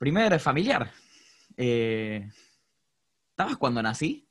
[0.00, 0.90] Primer familiar.
[1.58, 2.26] Eh,
[3.32, 4.26] ¿Estabas cuando nací?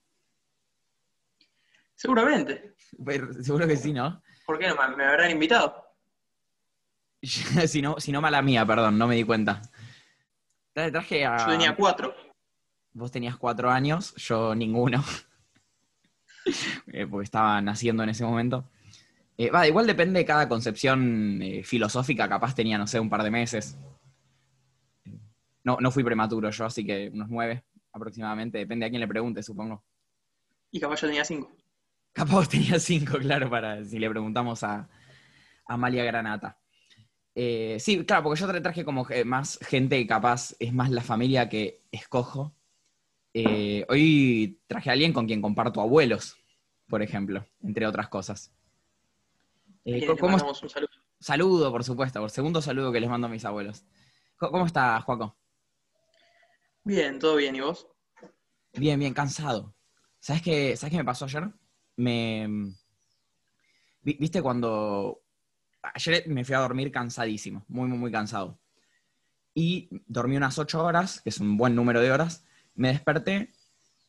[1.94, 2.74] Seguramente.
[3.42, 4.20] Seguro que sí, ¿no?
[4.48, 4.76] ¿Por qué no?
[4.98, 5.86] ¿Me habrán invitado?
[7.22, 9.62] si, no, si no, mala mía, perdón, no me di cuenta.
[10.74, 11.38] Traje a...
[11.38, 12.16] Yo tenía cuatro.
[12.94, 15.04] Vos tenías cuatro años, yo ninguno.
[16.92, 18.68] Eh, porque estaba naciendo en ese momento.
[19.38, 23.22] Eh, va, igual depende de cada concepción eh, filosófica, capaz tenía, no sé, un par
[23.22, 23.78] de meses.
[25.64, 29.44] No, no fui prematuro yo, así que unos nueve aproximadamente, depende a quién le pregunte,
[29.44, 29.84] supongo.
[30.72, 31.52] Y capaz yo tenía cinco.
[32.14, 34.90] Capaz tenía cinco, claro, para si le preguntamos a
[35.66, 36.58] Amalia Granata.
[37.36, 42.56] sí, claro, porque yo traje como más gente capaz, es más la familia que escojo
[43.34, 46.38] eh, hoy traje a alguien con quien comparto abuelos,
[46.88, 48.52] por ejemplo, entre otras cosas.
[49.86, 50.90] Eh, ¿cómo un saludo.
[51.20, 53.86] Saludo, por supuesto, por segundo saludo que les mando a mis abuelos.
[54.38, 55.36] ¿Cómo, está, Juaco?
[56.84, 57.88] Bien, todo bien, ¿y vos?
[58.74, 59.76] Bien, bien, cansado.
[60.20, 61.50] ¿Sabes qué, ¿Sabes qué me pasó ayer?
[61.96, 62.74] Me.
[64.02, 65.22] ¿Viste cuando.
[65.82, 68.60] Ayer me fui a dormir cansadísimo, muy, muy, muy cansado.
[69.54, 72.44] Y dormí unas ocho horas, que es un buen número de horas,
[72.76, 73.52] me desperté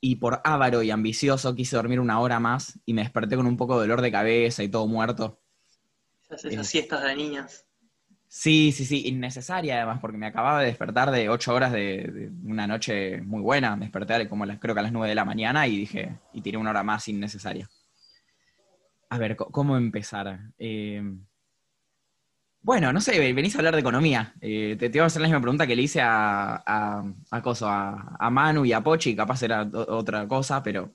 [0.00, 3.56] y por avaro y ambicioso quise dormir una hora más y me desperté con un
[3.56, 5.40] poco de dolor de cabeza y todo muerto.
[6.28, 7.66] Esas, eh, siestas de niñas.
[8.32, 12.64] Sí, sí, sí, innecesaria además, porque me acababa de despertar de ocho horas de, una
[12.68, 13.76] noche muy buena.
[13.76, 16.70] Desperté como creo que a las nueve de la mañana y dije, y tiré una
[16.70, 17.68] hora más innecesaria.
[19.08, 20.52] A ver, ¿cómo empezar?
[20.58, 21.02] Eh,
[22.62, 24.34] bueno, no sé, venís a hablar de economía.
[24.40, 28.16] Eh, te, te, iba a hacer la misma pregunta que le hice a, a, a,
[28.20, 30.94] a, Manu y a Pochi, capaz era otra cosa, pero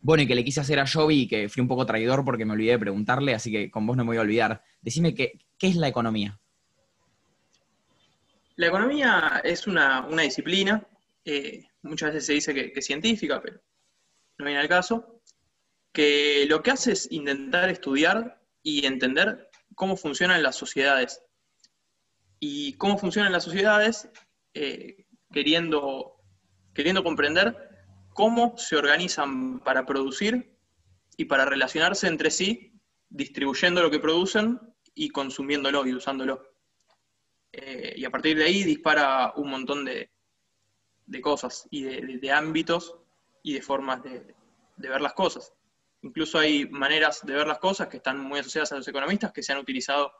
[0.00, 2.44] bueno, y que le quise hacer a Jovi y que fui un poco traidor porque
[2.44, 4.62] me olvidé de preguntarle, así que con vos no me voy a olvidar.
[4.82, 6.41] Decime qué, qué es la economía.
[8.62, 10.86] La economía es una, disciplina,
[11.24, 13.60] eh, muchas veces se dice que, que científica, pero
[14.38, 15.20] no viene al caso,
[15.92, 21.24] que lo que hace es intentar estudiar y entender cómo funcionan las sociedades.
[22.38, 24.08] Y cómo funcionan las sociedades
[24.54, 26.22] eh, queriendo,
[26.72, 27.68] queriendo comprender
[28.10, 30.56] cómo se organizan para producir
[31.16, 34.60] y para relacionarse entre sí, distribuyendo lo que producen
[34.94, 36.51] y consumiéndolo y usándolo.
[37.52, 40.10] Eh, y a partir de ahí dispara un montón de,
[41.20, 42.96] cosas y de, ámbitos
[43.42, 44.34] y de formas de
[44.76, 45.52] ver las cosas.
[46.02, 49.42] Incluso hay maneras de ver las cosas que están muy asociadas a los economistas que
[49.42, 50.12] se han utilizado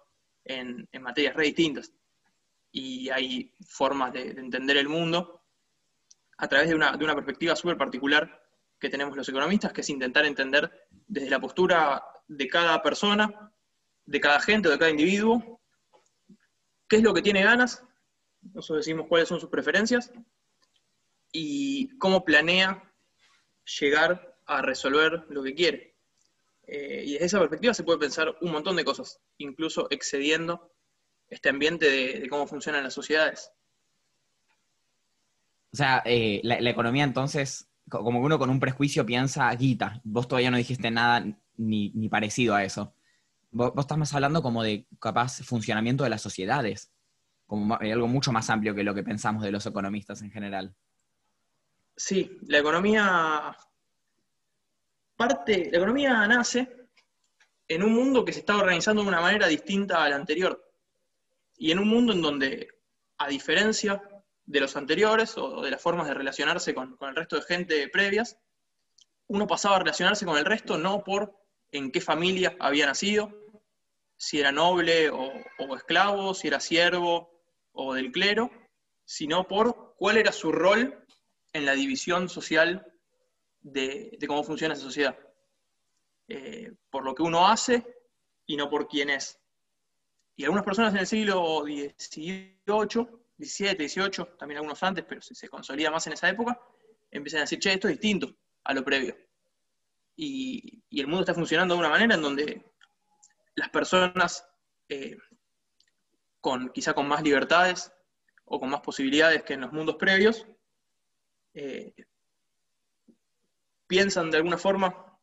[0.45, 1.93] en, materias re distintas.
[2.71, 5.43] Y hay formas de, entender el mundo
[6.39, 8.41] a través de una, perspectiva súper particular
[8.79, 13.53] que tenemos los economistas, que es intentar entender desde la postura de cada persona,
[14.07, 15.61] de cada gente o de cada individuo,
[16.93, 17.83] qué es lo que tiene ganas,
[18.53, 20.13] nosotros decimos cuáles son sus preferencias,
[21.33, 22.93] y cómo planea
[23.81, 25.97] llegar a resolver lo que quiere.
[26.67, 30.71] Eh, y desde esa perspectiva se puede pensar un montón de cosas, incluso excediendo
[31.31, 33.51] este ambiente de, cómo funcionan las sociedades.
[35.73, 40.51] O sea, eh, la, economía entonces, como uno con un prejuicio piensa guita, vos todavía
[40.51, 41.25] no dijiste nada
[41.57, 42.95] ni, parecido a eso.
[43.53, 46.91] Vos, estás más hablando como de capaz funcionamiento de las sociedades,
[47.47, 50.75] como algo mucho más amplio que lo que pensamos de los economistas en general.
[51.95, 53.57] Sí, la economía
[55.17, 56.89] parte, la economía nace
[57.69, 60.73] en un mundo que se está organizando de una manera distinta a la anterior.
[61.59, 62.69] Y en un mundo en donde,
[63.19, 64.03] a diferencia
[64.47, 68.39] de los anteriores o de las formas de relacionarse con, el resto de gente previas,
[69.29, 71.37] uno pasaba a relacionarse con el resto no por
[71.71, 73.42] en qué familia había nacido,
[74.23, 75.33] si era noble o,
[75.75, 78.53] esclavo, si era siervo o del clero,
[79.05, 81.05] sino por cuál era su rol
[81.53, 82.87] en la división social
[83.63, 85.19] de, cómo funciona esa sociedad.
[86.29, 87.85] Eh, por lo que uno hace
[88.47, 89.41] y no por quién es.
[90.37, 95.49] Y algunas personas en el siglo XVIII, XVII, XVIII, también algunos antes, pero se, se
[95.49, 96.61] consolida más en esa época,
[97.11, 98.33] empiezan a decir, che, esto es distinto
[98.63, 99.17] a lo previo.
[100.15, 102.72] Y, el mundo está funcionando de una manera en donde
[103.55, 104.47] las personas
[104.89, 105.17] eh,
[106.41, 107.93] con quizá con más libertades
[108.45, 110.47] o con más posibilidades que en los mundos previos,
[111.55, 111.95] eh,
[113.87, 115.19] piensan de alguna forma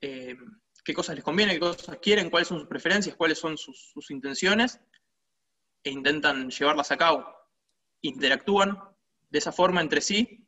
[0.00, 0.36] eh,
[0.84, 4.80] qué cosas les conviene, qué cosas quieren, cuáles son sus preferencias, cuáles son sus, intenciones,
[5.82, 7.26] e intentan llevarlas a cabo.
[8.02, 8.78] Interactúan
[9.28, 10.46] de esa forma entre sí,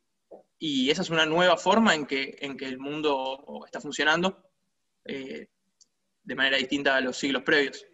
[0.59, 4.49] y esa es una nueva forma en que, en que el mundo está funcionando
[6.23, 7.85] de manera distinta a los siglos previos.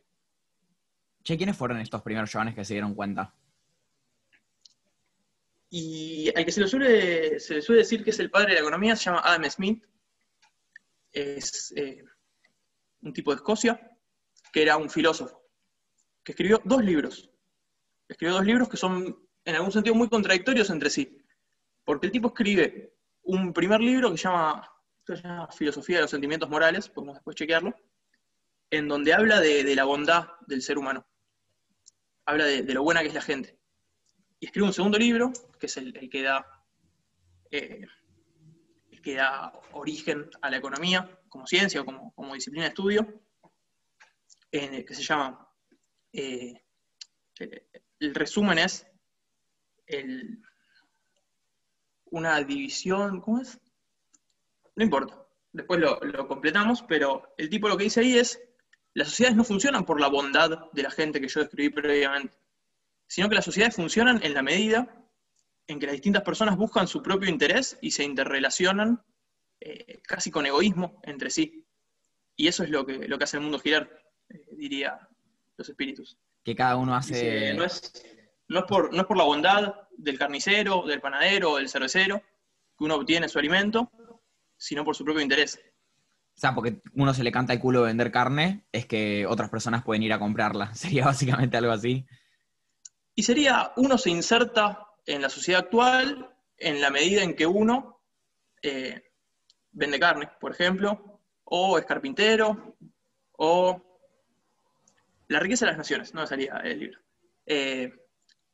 [1.24, 3.34] Che, ¿quiénes fueron estos primeros jóvenes que se dieron cuenta?
[5.70, 8.54] Y al que se, lo suele, se le suele decir que es el padre de
[8.56, 9.84] la economía se llama Adam Smith.
[11.12, 12.04] Es eh,
[13.02, 13.80] un tipo de Escocia
[14.52, 15.44] que era un filósofo,
[16.24, 17.30] que escribió dos libros.
[18.08, 21.24] Escribió dos libros que son en algún sentido muy contradictorios entre sí.
[21.84, 24.68] Porque el tipo escribe un primer libro que se llama,
[25.06, 27.76] se llama Filosofía de los Sentimientos Morales, podemos después chequearlo,
[28.72, 31.08] en donde habla de, la bondad del ser humano.
[32.26, 33.58] Habla de, lo buena que es la gente.
[34.40, 36.46] Y escribe un segundo libro, que es el, que da
[37.52, 37.86] eh,
[38.92, 43.22] el que da origen a la economía como ciencia o como, disciplina de estudio,
[44.52, 45.48] que se llama,
[46.14, 46.54] eh,
[48.00, 48.88] el, resumen es
[52.06, 53.60] una división, ¿cómo es?
[54.76, 58.49] No importa, después lo, lo completamos, pero el tipo lo que dice ahí es
[58.94, 62.38] las sociedades no funcionan por la bondad de la gente que yo describí previamente,
[63.08, 65.00] sino que las sociedades funcionan en la medida
[65.68, 69.04] en que las distintas personas buscan su propio interés y se interrelacionan
[69.60, 71.66] eh, casi con egoísmo entre sí.
[72.36, 73.90] Y eso es lo que, lo que hace el mundo girar,
[74.30, 75.08] eh, diría
[75.58, 76.18] los espíritus.
[76.44, 77.54] Que cada uno hace...
[77.54, 78.04] no, es,
[78.48, 82.86] no, es por, no es por la bondad del carnicero, del panadero, del cervecero, que
[82.86, 83.92] uno obtiene su alimento,
[84.58, 85.62] sino por su propio interés.
[86.40, 89.84] O sea, porque uno se le canta el culo vender carne, es que otras personas
[89.84, 90.74] pueden ir a comprarla.
[90.74, 92.08] Sería básicamente algo así.
[93.14, 98.06] Y sería, uno se inserta en la sociedad actual en la medida en que uno
[98.62, 99.04] eh,
[99.72, 102.78] vende carne, por ejemplo, o es carpintero,
[103.34, 104.00] o
[105.28, 107.00] la riqueza de las naciones, no sería el libro.
[107.48, 107.92] Eh,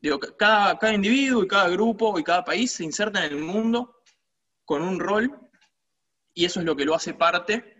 [0.01, 4.01] digo, cada, cada individuo y cada grupo y cada país se inserta en el mundo
[4.63, 5.39] con un rol
[6.33, 7.74] y eso es lo que lo hace parte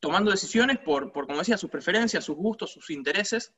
[0.00, 3.54] tomando decisiones por, como decía, sus preferencias, sus gustos, sus intereses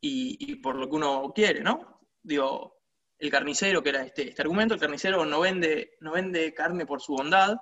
[0.00, 2.00] y, por lo que uno quiere, ¿no?
[2.22, 2.80] Digo,
[3.18, 7.02] el carnicero, que era este, este argumento, el carnicero no vende, no vende carne por
[7.02, 7.56] su bondad,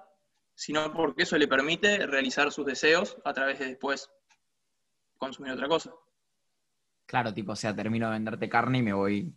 [0.54, 4.10] sino porque eso le permite realizar sus deseos a través de después
[5.16, 5.92] consumir otra cosa.
[7.06, 9.34] Claro, tipo, o sea, termino de venderte carne y me voy,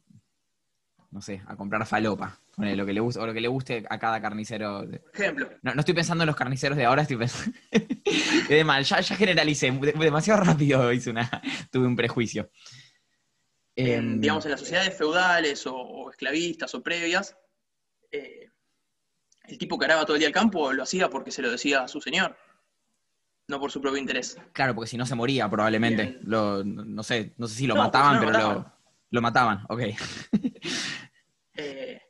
[1.10, 4.00] no sé, a comprar falopa lo que le guste, o lo que le guste a
[4.00, 4.82] cada carnicero.
[4.82, 5.50] Por ejemplo.
[5.62, 7.58] No, estoy pensando en los carniceros de ahora, estoy pensando.
[8.50, 11.30] de mal, ya, generalicé, demasiado rápido hice una,
[11.72, 12.50] tuve un prejuicio.
[13.76, 17.38] Em, digamos, en las sociedades feudales o, esclavistas o previas,
[18.12, 18.50] eh,
[19.46, 21.84] el tipo que araba todo el día al campo lo hacía porque se lo decía
[21.84, 22.38] a su señor,
[23.48, 24.38] no por su propio interés.
[24.52, 26.20] Claro, porque si no se moría probablemente.
[26.24, 28.74] no, sé, no sé si lo mataban, pero Lo,
[29.10, 29.82] lo, mataban, ok.
[31.54, 32.02] eh,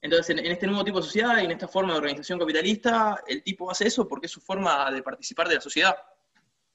[0.00, 3.42] entonces, en, este nuevo tipo de sociedad y en esta forma de organización capitalista, el
[3.42, 5.96] tipo hace eso porque es su forma de participar de la sociedad.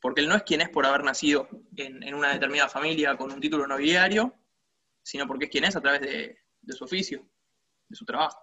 [0.01, 1.47] Porque él no es quien es por haber nacido
[1.77, 4.33] en, una determinada familia con un título nobiliario,
[5.01, 6.37] sino porque es quien es a través de,
[6.73, 7.25] su oficio,
[7.87, 8.37] de su trabajo.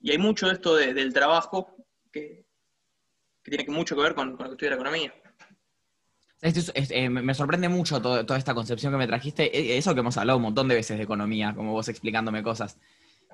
[0.00, 1.74] Y hay mucho de esto del trabajo
[2.12, 2.46] que,
[3.42, 5.12] tiene mucho que ver con, con lo que estudia la economía.
[6.40, 10.36] Eh, me sorprende mucho toda esta concepción que me trajiste, e, eso que hemos hablado
[10.36, 12.78] un montón de veces de economía, como vos explicándome cosas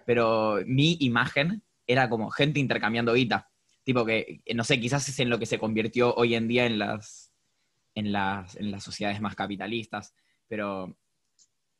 [0.06, 3.50] pero mi imagen era como gente intercambiando guita.
[3.82, 6.79] Tipo que, no sé, quizás es en lo que se convirtió hoy en día en
[6.79, 7.32] las,
[7.94, 10.14] en las, en las sociedades más capitalistas,
[10.47, 10.97] pero,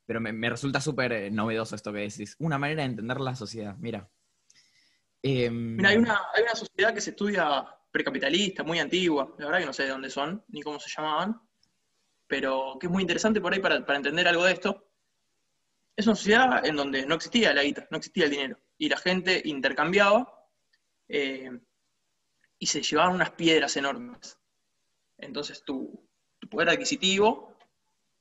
[0.05, 2.35] pero me, resulta súper eh, novedoso esto que decís.
[2.39, 4.09] Una manera de entender la sociedad, mira.
[5.21, 9.59] Em, mira, hay una, hay una sociedad que se estudia precapitalista, muy antigua, la verdad
[9.59, 11.39] que no sé de dónde son, ni cómo se llamaban,
[12.25, 14.90] pero que es muy interesante por ahí para, para entender algo de esto,
[15.95, 18.57] es una sociedad en donde no existía la guita, no existía el dinero.
[18.77, 20.47] Y la gente intercambiaba
[21.07, 21.51] eh,
[22.57, 24.37] y se llevaban unas piedras enormes.
[25.17, 26.09] Entonces tu,
[26.49, 27.57] poder adquisitivo,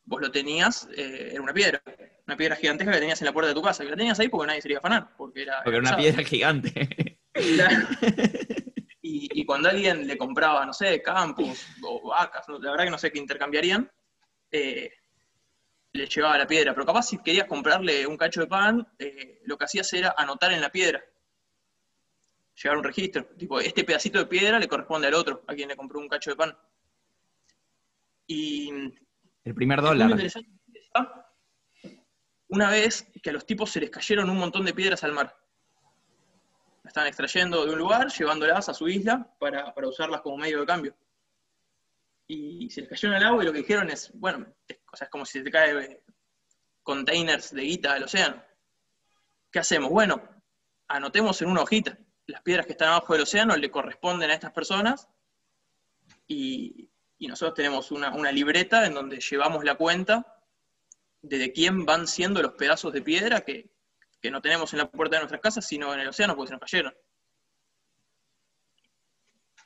[0.04, 1.82] vos lo tenías, eh, era una piedra.
[2.26, 3.82] Una piedra gigantesca que tenías en la puerta de tu casa.
[3.82, 5.16] Que la tenías ahí porque nadie se iba a afanar.
[5.16, 7.18] Porque era, porque era una piedra gigante.
[9.02, 13.10] Y, cuando alguien le compraba, no sé, campos o vacas, la verdad que no sé
[13.10, 13.90] qué intercambiarían,
[14.52, 14.92] eh,
[15.92, 19.58] le llevaba la piedra, pero capaz si querías comprarle un cacho de pan, eh, lo
[19.58, 21.02] que hacías era anotar en la piedra,
[22.54, 25.76] llevar un registro, tipo, este pedacito de piedra le corresponde al otro, a quien le
[25.76, 26.56] compró un cacho de pan.
[28.26, 28.70] Y...
[29.44, 30.16] El primer dólar.
[32.48, 35.36] Una vez que a los tipos se les cayeron un montón de piedras al mar.
[36.82, 40.60] Las estaban extrayendo de un lugar, llevándolas a su isla para, para usarlas como medio
[40.60, 40.94] de cambio
[42.32, 45.08] y se les cayó en el agua y lo que dijeron es, bueno, es, es
[45.08, 46.04] como si se te cae eh,
[46.82, 48.40] containers de guita del océano.
[49.50, 49.90] ¿Qué hacemos?
[49.90, 50.22] Bueno,
[50.86, 51.98] anotemos en una hojita.
[52.26, 55.08] Las piedras que están abajo del océano le corresponden a estas personas
[56.28, 60.40] y, nosotros tenemos una, libreta en donde llevamos la cuenta
[61.20, 63.70] de, de quién van siendo los pedazos de piedra que,
[64.22, 66.54] que no tenemos en la puerta de nuestras casas, sino en el océano porque se
[66.54, 66.94] nos cayeron.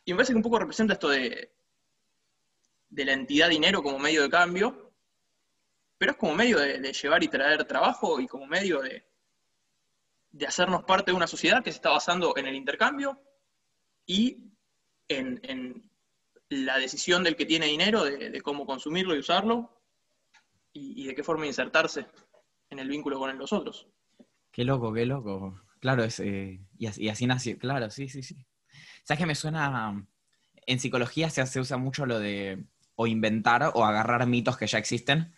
[0.05, 1.54] Y me parece que un poco representa esto de,
[2.95, 4.93] de la entidad dinero como medio de cambio,
[5.99, 9.05] pero es como medio de, llevar y traer trabajo y como medio de,
[10.31, 13.21] de, hacernos parte de una sociedad que se está basando en el intercambio
[14.07, 14.53] y
[15.09, 15.91] en,
[16.51, 19.83] la decisión del que tiene dinero de, cómo consumirlo y usarlo
[20.73, 22.07] y, de qué forma insertarse
[22.71, 23.89] en el vínculo con los otros.
[24.53, 25.61] Qué loco, qué loco.
[25.81, 28.47] Claro, es, eh, y, así, y, así, nació, claro, sí, sí, sí.
[29.03, 30.07] ¿Sabes que me suena?
[30.67, 32.65] En psicología se, se usa mucho lo de
[32.97, 35.33] o inventar o agarrar mitos que ya existen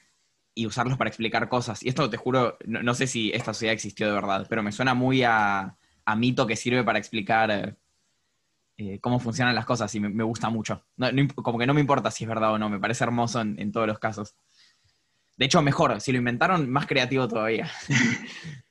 [0.54, 1.82] y usarlos para explicar cosas.
[1.82, 4.94] Y esto te juro, no, sé si esta sociedad existió de verdad, pero me suena
[4.94, 5.76] muy a,
[6.16, 7.76] mito que sirve para explicar eh,
[8.78, 10.86] eh, cómo funcionan las cosas y me, gusta mucho.
[11.36, 13.86] como que no me importa si es verdad o no, me parece hermoso en, todos
[13.86, 14.34] los casos.
[15.36, 17.70] De hecho, mejor, si lo inventaron, más creativo todavía.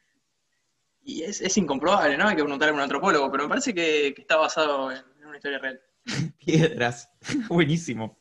[1.04, 2.28] y es, incomprobable, ¿no?
[2.28, 5.38] Hay que preguntarle a un antropólogo, pero me parece que, está basado en, en una
[5.38, 5.80] historia real.
[6.44, 7.10] Piedras,
[7.48, 8.18] buenísimo.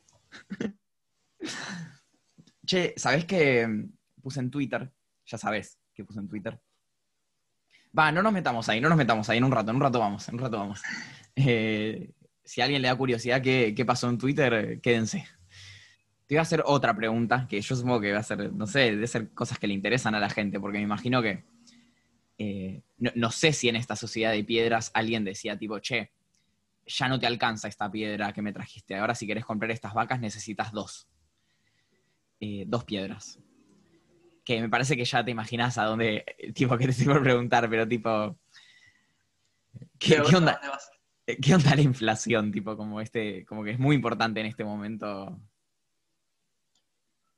[2.66, 3.86] Che, ¿sabés que
[4.22, 4.90] puse en Twitter?
[5.26, 6.58] Ya sabes que puse en Twitter.
[7.96, 9.98] Va, no nos metamos ahí, no nos metamos ahí, en un rato, en un rato
[10.00, 10.82] vamos, en un rato vamos.
[11.36, 12.12] Eh,
[12.44, 15.26] si a alguien le da curiosidad qué, pasó en Twitter, quédense.
[16.26, 18.92] Te iba a hacer otra pregunta, que yo supongo que va a ser, no sé,
[18.92, 21.44] debe ser cosas que le interesan a la gente, porque me imagino que
[22.38, 26.12] eh, no, no, sé si en esta sociedad de piedras alguien decía tipo, che,
[26.86, 28.96] ya no te alcanza esta piedra que me trajiste.
[28.96, 31.08] Ahora si querés comprar estas vacas necesitas dos.
[32.40, 33.38] Eh, dos piedras.
[34.44, 36.24] Que me parece que ya te imaginas a dónde,
[36.54, 38.38] tipo, que te estoy por preguntar, pero tipo...
[39.98, 40.60] ¿Qué, onda?
[41.24, 42.52] ¿Qué onda la inflación?
[42.52, 45.40] Tipo, como este, como que es muy importante en este momento.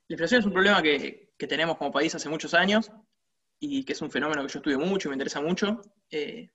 [0.09, 2.91] La inflación es un problema que, tenemos como país hace muchos años
[3.61, 5.81] y que es un fenómeno que yo estudio mucho y me interesa mucho.
[6.11, 6.51] Eh,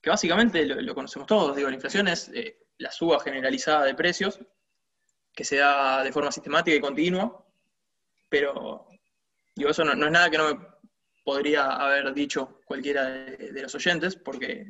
[0.00, 4.40] que básicamente lo, conocemos todos, digo, la inflación es eh, la suba generalizada de precios,
[5.32, 7.44] que se da de forma sistemática y continua,
[8.28, 8.86] pero
[9.54, 10.66] digo, eso no, es nada que no me
[11.24, 14.66] podría haber dicho cualquiera de, los oyentes, porque,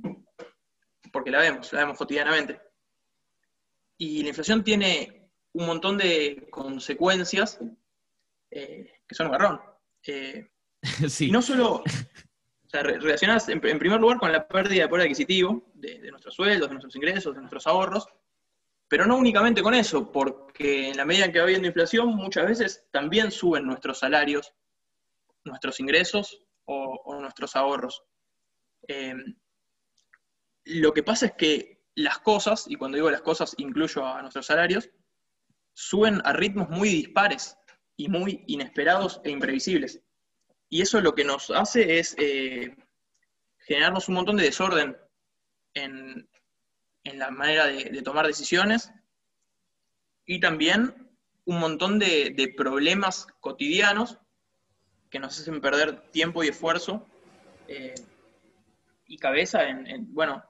[1.12, 2.60] porque la vemos, la vemos cotidianamente.
[3.96, 7.58] Y la inflación tiene un montón de consecuencias
[8.50, 9.60] eh, que son un garrón.
[10.06, 10.48] Eh,
[11.08, 11.30] sí.
[11.30, 11.82] no solo,
[12.68, 16.68] o sea, relacionadas en, primer lugar con la pérdida de poder adquisitivo de, nuestros sueldos,
[16.68, 18.06] de nuestros ingresos, de nuestros ahorros,
[18.88, 22.46] pero no únicamente con eso, porque en la medida en que va habiendo inflación, muchas
[22.46, 24.52] veces también suben nuestros salarios,
[25.44, 28.02] nuestros ingresos o, nuestros ahorros.
[28.86, 29.14] Eh,
[30.64, 34.44] lo que pasa es que las cosas, y cuando digo las cosas incluyo a nuestros
[34.44, 34.90] salarios,
[35.72, 37.56] suben a ritmos muy dispares
[37.96, 40.02] y muy inesperados e imprevisibles.
[40.68, 42.76] Y eso lo que nos hace es eh,
[43.60, 44.96] generarnos un montón de desorden
[45.74, 46.28] en,
[47.04, 48.92] la manera de, tomar decisiones
[50.26, 51.10] y también
[51.46, 54.18] un montón de, problemas cotidianos
[55.08, 57.06] que nos hacen perder tiempo y esfuerzo
[57.66, 57.94] eh,
[59.06, 60.44] y cabeza en, bueno,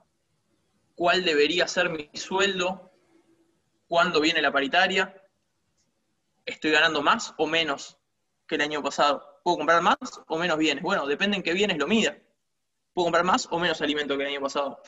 [0.96, 2.90] cuál debería ser mi sueldo,
[3.86, 5.14] cuándo viene la paritaria,
[6.44, 7.98] estoy ganando más o menos
[8.48, 9.27] que el año pasado.
[9.48, 10.84] ¿Puedo comprar más o menos bienes?
[10.84, 12.14] Bueno, depende en qué bienes lo mida.
[12.92, 14.82] ¿Puedo comprar más o menos alimento que el año pasado?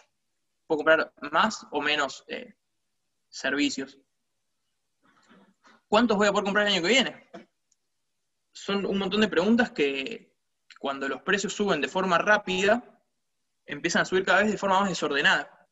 [0.66, 2.52] ¿Puedo comprar más o menos eh,
[3.30, 3.98] servicios?
[5.88, 7.30] ¿Cuántos voy a poder comprar el año que viene?
[8.52, 10.36] Son un montón de preguntas que
[10.78, 12.84] cuando los precios suben de forma rápida,
[13.64, 15.70] empiezan a subir cada vez de forma más desordenada.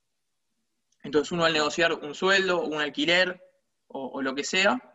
[1.03, 3.39] Entonces uno al negociar un sueldo, un alquiler
[3.89, 4.88] o lo que sea,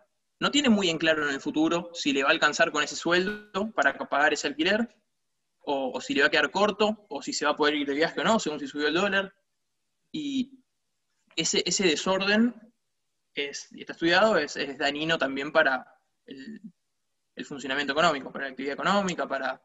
[0.44, 2.98] no tiene muy en claro en el futuro si le va a alcanzar con ese
[2.98, 4.94] sueldo para pagar ese alquiler,
[5.62, 7.94] o, si le va a quedar corto, o si se va a poder ir de
[7.94, 9.34] viaje o no, según si subió el dólar.
[10.12, 10.60] Y
[11.38, 12.54] ese, ese desorden,
[13.34, 15.88] es, está estudiado, es, dañino también para
[16.26, 16.60] el,
[17.46, 19.64] funcionamiento económico, para la actividad económica, para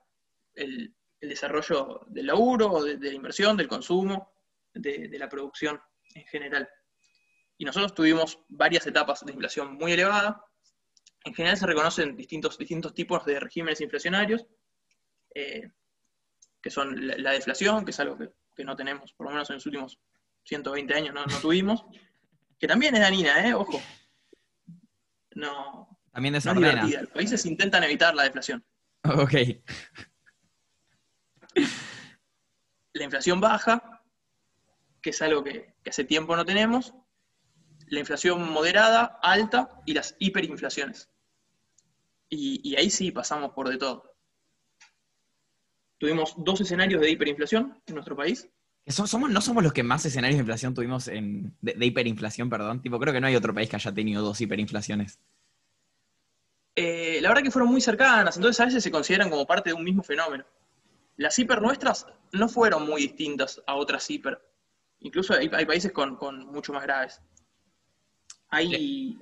[0.55, 4.33] el, desarrollo del laburo, de, la inversión, del consumo,
[4.73, 5.83] de, de la producción
[6.15, 6.69] en general.
[7.57, 10.45] Y nosotros tuvimos varias etapas de inflación muy elevada,
[11.29, 14.47] en general se reconocen distintos, distintos tipos de regímenes inflacionarios,
[15.35, 15.71] eh,
[16.61, 19.67] que son la, deflación, que es algo que, no tenemos, por lo menos en los
[19.67, 20.01] últimos
[20.45, 21.85] 120 años no, tuvimos,
[22.59, 23.55] que también es dañina, ¿eh?
[23.55, 23.81] Ojo.
[25.37, 25.97] No.
[26.11, 26.83] También desordena.
[26.83, 28.65] No Los países intentan evitar la deflación.
[29.05, 29.35] Ok.
[32.95, 34.03] La inflación baja,
[35.01, 36.95] que es algo que hace tiempo no tenemos,
[37.87, 41.09] la inflación moderada, alta y las hiperinflaciones.
[42.31, 44.15] Y, ahí sí pasamos por de todo.
[45.99, 48.49] tuvimos dos escenarios de hiperinflación en nuestro país.
[48.87, 52.81] Somos, no somos los que más escenarios de inflación tuvimos en, de, hiperinflación, perdón.
[52.81, 55.19] Tipo, creo que no hay otro país que haya tenido dos hiperinflaciones.
[56.75, 59.75] Eh, la verdad que fueron muy cercanas, entonces a veces se consideran como parte de
[59.75, 60.45] un mismo fenómeno.
[61.17, 64.41] Las hiper nuestras no fueron muy distintas a otras hiper.
[65.01, 66.17] Incluso hay, países con,
[66.47, 67.21] mucho más graves.
[68.51, 69.19] Hay,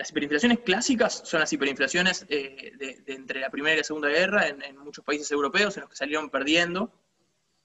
[0.00, 4.48] las hiperinflaciones clásicas son las hiperinflaciones eh, de, entre la Primera y la Segunda Guerra
[4.48, 6.90] en, muchos países europeos en los que salieron perdiendo.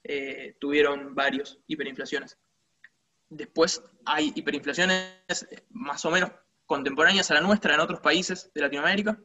[0.04, 2.38] Eh, tuvieron varios hiperinflaciones.
[3.30, 6.30] Después hay hiperinflaciones eh, más o menos
[6.66, 9.18] contemporáneas a la nuestra en otros países de Latinoamérica.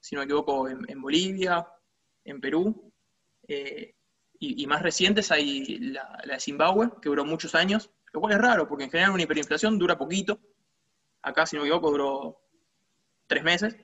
[0.00, 1.66] Si no me equivoco, en, Bolivia,
[2.24, 2.92] en Perú.
[4.38, 8.38] y, más recientes hay la, la de Zimbabue, que duró muchos años, lo cual es
[8.38, 10.38] raro, porque en general una hiperinflación dura poquito
[11.22, 12.40] acá, si no me equivoco, duró
[13.26, 13.76] tres meses,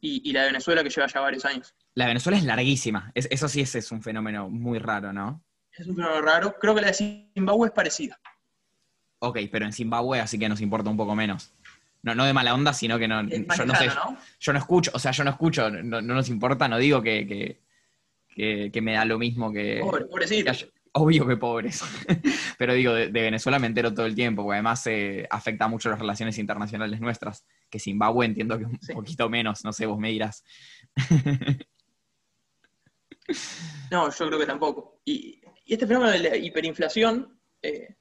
[0.00, 1.74] y, la de Venezuela que lleva ya varios años.
[1.94, 5.42] La de Venezuela es larguísima, eso sí es, un fenómeno muy raro, ¿no?
[5.72, 6.94] Es un fenómeno raro, creo que la de
[7.34, 8.20] Zimbabue es parecida.
[9.20, 11.52] Ok, pero en Zimbabue así que nos importa un poco menos.
[12.02, 13.90] No, no de mala onda, sino que no, yo no sé,
[14.38, 17.58] yo no escucho, o sea, yo no escucho, no, nos importa, no digo que,
[18.36, 19.80] que, me da lo mismo que...
[19.80, 20.52] Pobre, pobrecito
[21.00, 21.82] obvio que pobres.
[22.58, 25.98] Pero digo, de, Venezuela me entero todo el tiempo, porque además eh, afecta mucho las
[25.98, 30.44] relaciones internacionales nuestras, que Zimbabue entiendo que un poquito menos, no sé, vos me dirás.
[33.90, 35.00] no, yo creo que tampoco.
[35.04, 37.94] Y, este fenómeno de la hiperinflación, eh,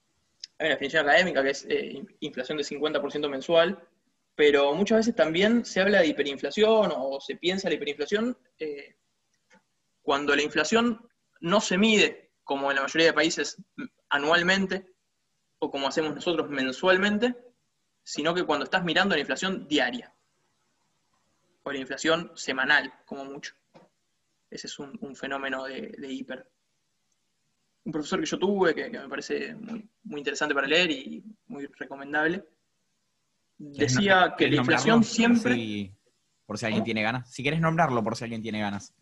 [0.58, 3.84] hay una definición académica que es eh, inflación de 50% mensual,
[4.36, 8.38] pero muchas veces también se habla de hiperinflación o se piensa la hiperinflación
[10.02, 11.06] cuando la inflación
[11.42, 13.62] no se mide como en la mayoría de países
[14.10, 14.88] anualmente
[15.60, 17.36] o como hacemos nosotros mensualmente,
[18.04, 20.16] sino que cuando estás mirando la inflación diaria
[21.62, 23.54] o la inflación semanal, como mucho.
[24.50, 26.50] Ese es un, fenómeno de, hiper.
[27.84, 32.46] Un profesor que yo tuve, que, me parece muy, interesante para leer y muy recomendable,
[33.58, 35.94] decía que la inflación siempre...
[36.46, 37.30] por si alguien tiene ganas.
[37.30, 38.94] Si quieres nombrarlo, por si alguien tiene ganas.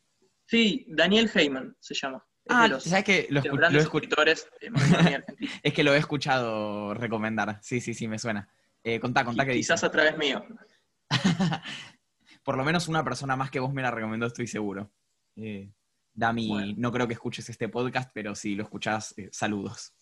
[0.47, 2.25] Sí, Daniel Heyman se llama.
[2.47, 3.67] Ah, ¿sabes que lo, lo
[5.63, 7.59] Es que lo he escuchado recomendar.
[7.61, 8.47] Sí, sí, sí, me suena.
[8.83, 10.45] Eh, contá, contá que Quizás a través mío.
[12.43, 14.91] Por lo menos una persona más que vos me la recomendó, estoy seguro.
[15.35, 15.71] Eh,
[16.13, 19.93] Dami, no creo que escuches este podcast, pero si lo escuchás, eh, saludos.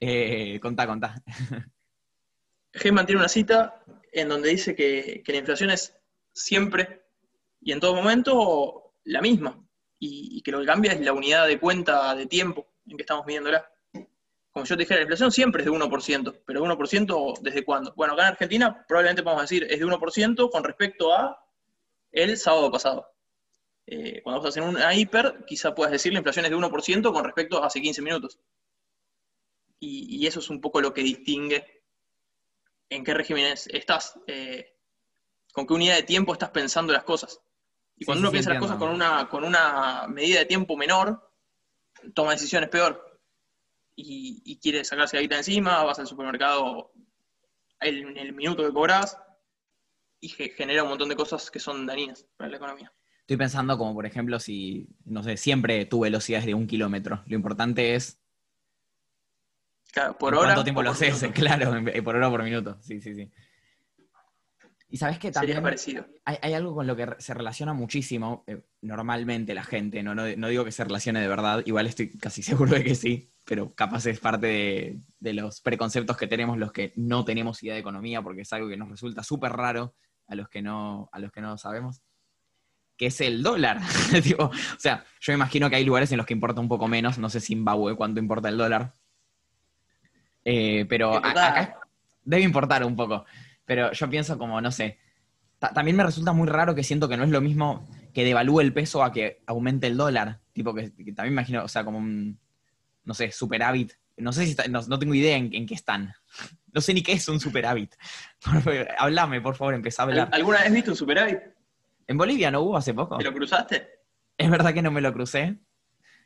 [0.00, 1.22] Eh, contá, contá.
[2.72, 5.96] Heyman tiene una cita en donde dice que la inflación es
[6.32, 7.06] siempre
[7.60, 9.67] y en todo momento la misma
[9.98, 13.26] y, que lo que cambia es la unidad de cuenta de tiempo en que estamos
[13.26, 13.70] midiéndola.
[14.50, 17.92] Como yo te dije, la inflación siempre es de 1%, pero 1% ¿desde cuándo?
[17.96, 21.44] Bueno, acá en Argentina probablemente podemos decir es de 1% con respecto a
[22.10, 23.12] el sábado pasado.
[23.86, 27.12] Eh, cuando vas a hacer una hiper, quizá puedas decir la inflación es de 1%
[27.12, 28.38] con respecto a hace 15 minutos.
[29.80, 31.84] Y, eso es un poco lo que distingue
[32.90, 34.74] en qué régimen estás, eh,
[35.52, 37.40] con qué unidad de tiempo estás pensando las cosas.
[37.98, 41.32] Y cuando uno piensa las cosas con una, con una medida de tiempo menor,
[42.14, 43.04] toma decisiones peor.
[43.96, 46.92] Y, quiere sacarse la guita encima, vas al supermercado
[47.80, 49.18] en el minuto que cobras
[50.20, 52.92] y genera un montón de cosas que son dañinas para la economía.
[53.20, 57.24] Estoy pensando como, por ejemplo, si, no sé, siempre tu velocidad es de un kilómetro.
[57.26, 58.20] Lo importante es...
[60.18, 60.46] por hora.
[60.46, 61.26] ¿Cuánto tiempo lo haces?
[61.34, 62.78] Claro, por hora o por minuto.
[62.80, 63.30] Sí, sí, sí.
[64.90, 66.06] Y sabes que también parecido.
[66.24, 70.14] Hay, algo con lo que se relaciona muchísimo eh, normalmente la gente, ¿no?
[70.14, 70.24] ¿no?
[70.24, 74.06] digo que se relacione de verdad, igual estoy casi seguro de que sí, pero capaz
[74.06, 78.42] es parte de, los preconceptos que tenemos los que no tenemos idea de economía, porque
[78.42, 79.94] es algo que nos resulta súper raro
[80.26, 82.00] a los que no, a los que no sabemos,
[82.96, 83.80] que es el dólar.
[84.38, 87.18] o sea, yo me imagino que hay lugares en los que importa un poco menos,
[87.18, 88.94] no sé Zimbabue cuánto importa el dólar,
[90.44, 91.78] eh, pero acá
[92.24, 93.26] debe importar un poco.
[93.68, 94.98] Pero yo pienso como, no sé,
[95.74, 98.72] también me resulta muy raro que siento que no es lo mismo que devalúe el
[98.72, 100.40] peso a que aumente el dólar.
[100.54, 102.40] Tipo que, también imagino, o sea, como un,
[103.04, 103.92] no sé, superávit.
[104.16, 106.14] No sé si no, tengo idea en, qué están.
[106.70, 107.94] No sé ni qué es un superávit.
[108.98, 110.28] Háblame, por favor, empezá a hablar.
[110.32, 111.38] ¿Alguna vez viste un superávit?
[112.06, 113.16] En Bolivia no hubo hace poco.
[113.16, 113.88] ¿Te lo cruzaste?
[114.36, 115.58] Es verdad que no me lo crucé,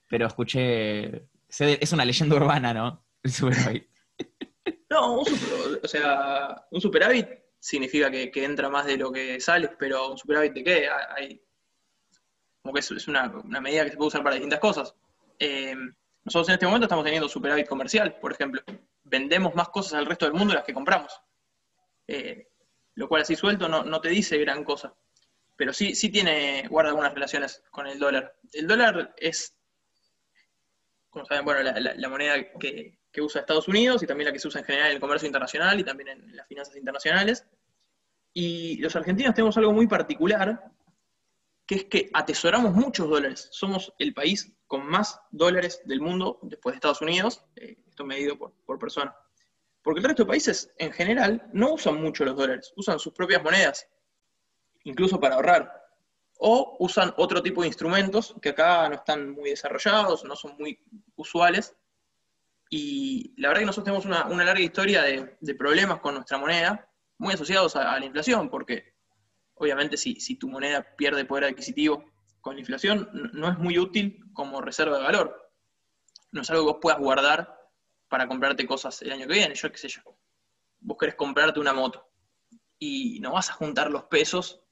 [0.09, 1.29] pero escuché.
[1.49, 3.05] Es una leyenda urbana, ¿no?
[3.23, 3.92] El superávit.
[4.93, 5.27] No, un
[5.83, 7.27] o sea, un superávit
[7.59, 10.89] significa que, entra más de lo que sale, pero un superávit de qué?
[11.17, 11.43] Hay,
[12.61, 13.29] como que es, una,
[13.63, 14.95] medida que se puede usar para distintas cosas.
[15.39, 15.75] Eh,
[16.25, 18.61] nosotros en este momento estamos teniendo superávit comercial, por ejemplo.
[19.05, 21.19] Vendemos más cosas al resto del mundo de las que compramos.
[22.07, 22.49] Eh,
[22.95, 24.95] lo cual así suelto no, te dice gran cosa.
[25.57, 28.37] pero sí, sí tiene, guarda algunas relaciones con el dólar.
[28.53, 29.57] El dólar es,
[31.09, 34.61] como saben, bueno, la, moneda que, usa Estados Unidos y también la que se usa
[34.61, 37.47] en general en el comercio internacional y también en las finanzas internacionales.
[38.33, 40.71] Y los argentinos tenemos algo muy particular,
[41.67, 43.49] que es que atesoramos muchos dólares.
[43.51, 48.39] Somos el país con más dólares del mundo después de Estados Unidos, eh, esto medido
[48.39, 49.15] por, por persona.
[49.83, 53.43] Porque el resto de países, en general, no usan mucho los dólares, usan sus propias
[53.43, 53.89] monedas,
[54.85, 55.83] incluso para ahorrar.
[56.39, 60.79] O usan otro tipo de instrumentos que acá no están muy desarrollados, no son muy
[61.17, 61.77] usuales.
[62.75, 67.35] Y la verdad que nosotros tenemos una, larga historia de, problemas con nuestra moneda, muy
[67.35, 68.95] asociados a, la inflación, porque
[69.53, 72.03] obviamente si, si tu moneda pierde poder adquisitivo
[72.41, 75.53] con la inflación, no es muy útil como reserva de valor.
[76.31, 77.55] No es algo que vos puedas guardar
[78.09, 80.01] para comprarte cosas el año que viene, yo qué sé yo.
[80.81, 82.11] Vos querés comprarte una moto
[82.79, 84.63] y no vas a juntar los pesos,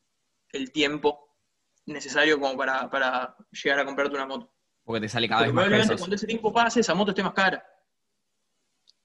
[0.52, 1.36] el tiempo
[1.84, 4.50] necesario como para, llegar a comprarte una moto.
[4.84, 7.34] Porque te sale cada vez más probablemente cuando ese tiempo pase, esa moto esté más
[7.34, 7.62] cara.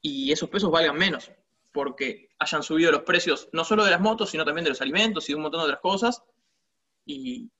[0.08, 1.32] Y esos pesos valgan menos,
[1.72, 5.28] porque hayan subido los precios no solo de las motos, sino también de los alimentos
[5.28, 6.22] y de un montón de otras cosas,
[7.04, 7.50] y,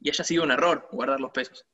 [0.00, 1.66] y haya sido un error guardar los pesos.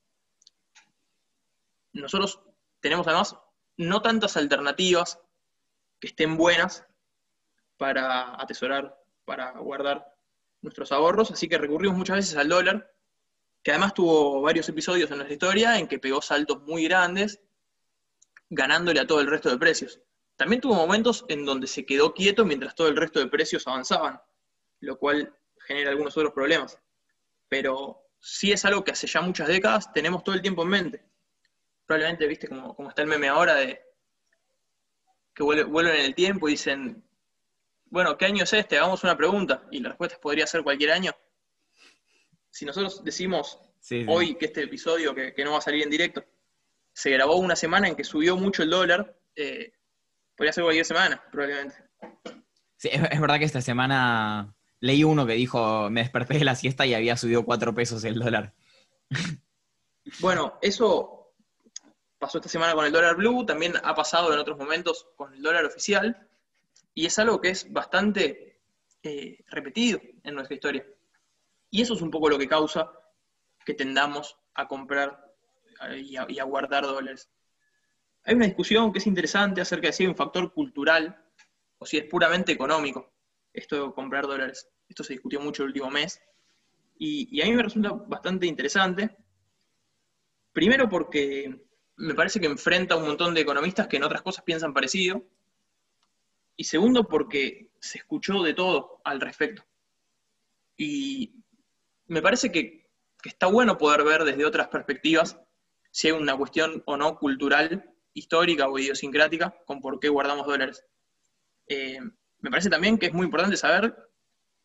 [1.92, 2.40] Nosotros
[2.80, 3.36] tenemos además
[3.76, 5.20] no tantas alternativas
[6.00, 6.84] que estén buenas
[7.76, 10.16] para atesorar, para guardar
[10.62, 12.92] nuestros ahorros, así que recurrimos muchas veces al dólar,
[13.62, 17.40] que además tuvo varios episodios en nuestra historia en que pegó saltos muy grandes,
[18.50, 20.00] ganándole a todo el resto de precios.
[20.36, 24.20] También tuvo momentos en donde se quedó quieto mientras todo el resto de precios avanzaban,
[24.80, 25.34] lo cual
[25.66, 26.78] genera algunos otros problemas.
[27.48, 31.10] Pero sí es algo que hace ya muchas décadas tenemos todo el tiempo en mente
[31.90, 33.82] probablemente, viste, como, como está el meme ahora de
[35.34, 37.02] que vuelven en el tiempo y dicen,
[37.86, 38.78] bueno, ¿qué año es este?
[38.78, 39.66] Hagamos una pregunta.
[39.72, 41.10] Y la respuesta podría ser cualquier año.
[42.48, 43.58] Si nosotros decimos
[44.06, 46.24] hoy que este episodio, que, no va a salir en directo,
[46.92, 49.72] se grabó una semana en que subió mucho el dólar, eh,
[50.36, 51.76] podría ser cualquier semana, probablemente.
[52.76, 56.54] Sí, es, es, verdad que esta semana leí uno que dijo, me desperté de la
[56.54, 58.54] siesta y había subido cuatro pesos el dólar.
[60.18, 61.20] Bueno, eso
[62.18, 65.42] pasó esta semana con el dólar blue, también ha pasado en otros momentos con el
[65.42, 66.28] dólar oficial,
[66.94, 68.60] y es algo que es bastante
[69.02, 70.86] eh, repetido en nuestra historia.
[71.70, 72.90] Y eso es un poco lo que causa
[73.64, 75.29] que tendamos a comprar
[75.96, 77.30] y, a, guardar dólares.
[78.24, 81.24] Hay una discusión que es interesante acerca de si hay un factor cultural
[81.78, 83.12] o si es puramente económico
[83.52, 84.68] esto de comprar dólares.
[84.88, 86.20] Esto se discutió mucho el último mes.
[86.98, 89.16] Y a mí me resulta bastante interesante.
[90.52, 91.64] Primero porque
[91.96, 95.24] me parece que enfrenta a un montón de economistas que en otras cosas piensan parecido.
[96.56, 99.64] Y segundo, porque se escuchó de todo al respecto.
[100.76, 101.34] Y
[102.06, 102.88] me parece que,
[103.22, 105.38] está bueno poder ver desde otras perspectivas
[105.90, 110.84] si hay una cuestión o no cultural, histórica o idiosincrática con por qué guardamos dólares.
[111.66, 112.00] Eh,
[112.38, 113.96] me parece también que es muy importante saber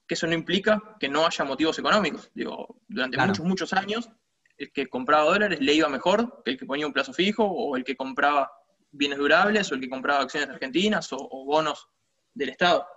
[0.07, 2.31] que eso no implica que no haya motivos económicos.
[2.33, 4.09] Digo, durante muchos, muchos años
[4.57, 7.75] el que compraba dólares le iba mejor que el que ponía un plazo fijo, o
[7.75, 8.51] el que compraba
[8.91, 11.89] bienes durables, o el que compraba acciones argentinas, o, bonos
[12.33, 12.88] del Estado.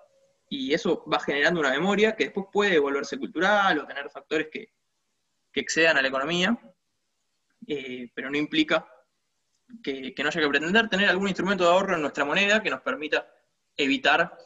[0.48, 4.72] Y eso va generando una memoria que después puede volverse cultural o tener factores que,
[5.54, 6.56] excedan a la economía,
[7.68, 8.88] eh, pero no implica
[9.82, 12.70] que, que no haya que pretender tener algún instrumento de ahorro en nuestra moneda que
[12.70, 13.28] nos permita
[13.76, 14.36] evitar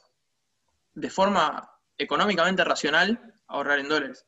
[0.94, 4.26] de forma económicamente racional ahorrar en dólares.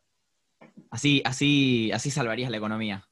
[0.91, 3.09] Así, así, así salvarías la economía.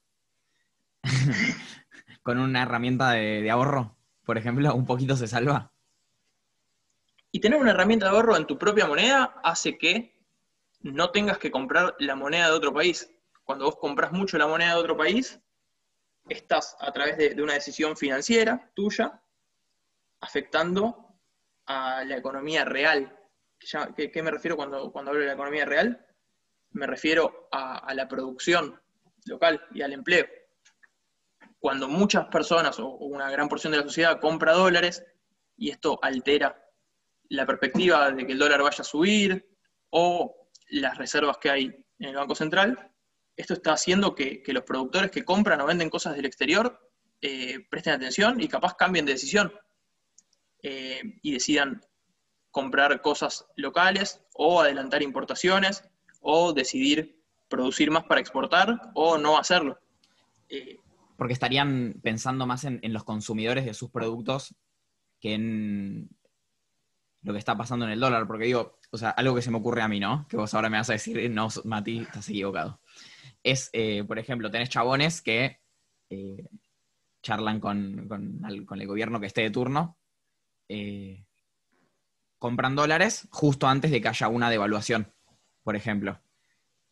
[2.22, 5.72] Con una herramienta de, ahorro, por ejemplo, un poquito se salva.
[7.32, 10.14] Y tener una herramienta de ahorro en tu propia moneda hace que
[10.80, 13.10] no tengas que comprar la moneda de otro país.
[13.42, 15.40] Cuando vos compras mucho la moneda de otro país,
[16.28, 19.20] estás a través de, una decisión financiera tuya
[20.20, 21.18] afectando
[21.66, 23.18] a la economía real.
[23.96, 26.06] ¿Qué, qué me refiero cuando, cuando hablo de la economía real?
[26.72, 28.80] me refiero a, la producción
[29.26, 30.26] local y al empleo.
[31.58, 35.04] Cuando muchas personas o una gran porción de la sociedad compra dólares
[35.56, 36.58] y esto altera
[37.28, 39.48] la perspectiva de que el dólar vaya a subir
[39.90, 41.64] o las reservas que hay
[41.98, 42.91] en el Banco Central,
[43.36, 46.90] esto está haciendo que, los productores que compran o venden cosas del exterior
[47.20, 49.52] eh, presten atención y capaz cambien de decisión
[50.62, 51.80] eh, y decidan
[52.50, 55.84] comprar cosas locales o adelantar importaciones
[56.20, 59.78] o decidir producir más para exportar o no hacerlo.
[60.48, 60.78] Eh,
[61.16, 64.54] Porque estarían pensando más en, los consumidores de sus productos
[65.20, 66.10] que en,
[67.22, 69.58] lo que está pasando en el dólar, porque digo, o sea, algo que se me
[69.58, 70.26] ocurre a mí, ¿no?
[70.28, 72.80] Que vos ahora me vas a decir, no, Mati, estás equivocado.
[73.42, 75.60] Es, eh, por ejemplo, tenés chabones que
[76.10, 76.46] eh,
[77.22, 78.08] charlan con,
[78.48, 79.98] el gobierno que esté de turno,
[80.68, 81.24] eh,
[82.38, 85.12] compran dólares justo antes de que haya una devaluación,
[85.62, 86.20] por ejemplo.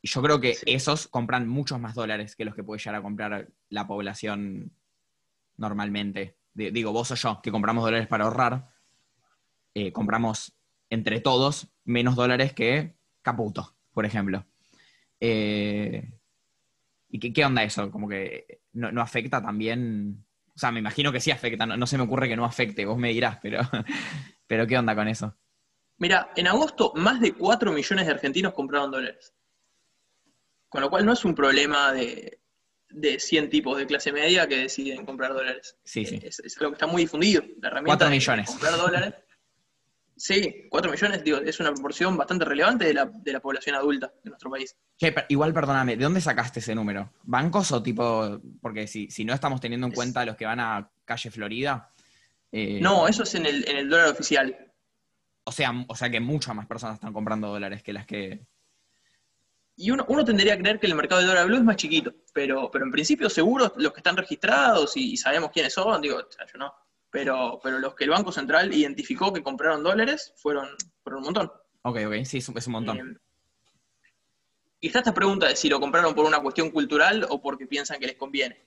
[0.02, 3.02] Y yo creo que esos compran muchos más dólares que los que puede llegar a
[3.02, 4.72] comprar la población
[5.56, 6.36] normalmente.
[6.54, 8.68] digo, vos o yo, que compramos dólares para ahorrar,
[9.92, 10.54] compramos
[10.88, 14.44] entre todos menos dólares que Caputo, por ejemplo.
[15.20, 16.10] Eh,
[17.10, 17.90] ¿Y qué, onda eso?
[17.90, 20.24] Como que no, afecta también.
[20.54, 22.98] O sea, me imagino que sí afecta, no, se me ocurre que no afecte, vos
[22.98, 23.60] me dirás, pero,
[24.46, 25.36] pero ¿qué onda con eso?
[25.98, 29.34] Mira, en agosto más de 4 millones de argentinos compraron dólares.
[30.68, 32.40] Con lo cual no es un problema de,
[32.88, 35.76] de 100 tipos de clase media que deciden comprar dólares.
[35.84, 36.20] Sí, sí.
[36.22, 37.42] Es, algo que está muy difundido.
[37.60, 38.46] La herramienta 4 millones.
[38.46, 39.14] De comprar dólares.
[40.20, 44.12] Sí, 4 millones, digo, es una proporción bastante relevante de la, de la población adulta
[44.22, 44.76] de nuestro país.
[45.28, 47.10] igual, perdóname, ¿de dónde sacaste ese número?
[47.22, 48.38] ¿Bancos o tipo.?
[48.60, 51.90] Porque si, si no estamos teniendo en cuenta los que van a calle Florida.
[52.52, 54.54] Eh, no, eso es en el, en el dólar oficial.
[55.44, 58.44] O sea, o sea que muchas más personas están comprando dólares que las que,
[59.80, 62.70] y uno, tendría que creer que el mercado de dólar blue es más chiquito, pero,
[62.70, 66.74] pero en principio seguro los que están registrados y, sabemos quiénes son, digo, yo no,
[67.10, 70.68] pero, pero los que el Banco Central identificó que compraron dólares fueron,
[71.04, 71.52] un montón.
[71.82, 72.98] Ok, ok, sí, es un, montón.
[72.98, 73.16] Eh,
[74.80, 77.98] y está esta pregunta de si lo compraron por una cuestión cultural o porque piensan
[77.98, 78.66] que les conviene.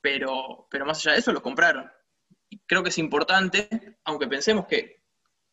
[0.00, 1.90] Pero, pero más allá de eso, los compraron.
[2.48, 4.98] Y creo que es importante, aunque pensemos que,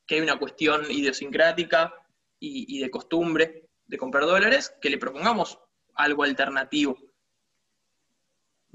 [0.07, 1.91] hay una cuestión idiosincrática
[2.39, 5.59] y de costumbre, de comprar dólares, que le propongamos
[5.95, 6.97] algo alternativo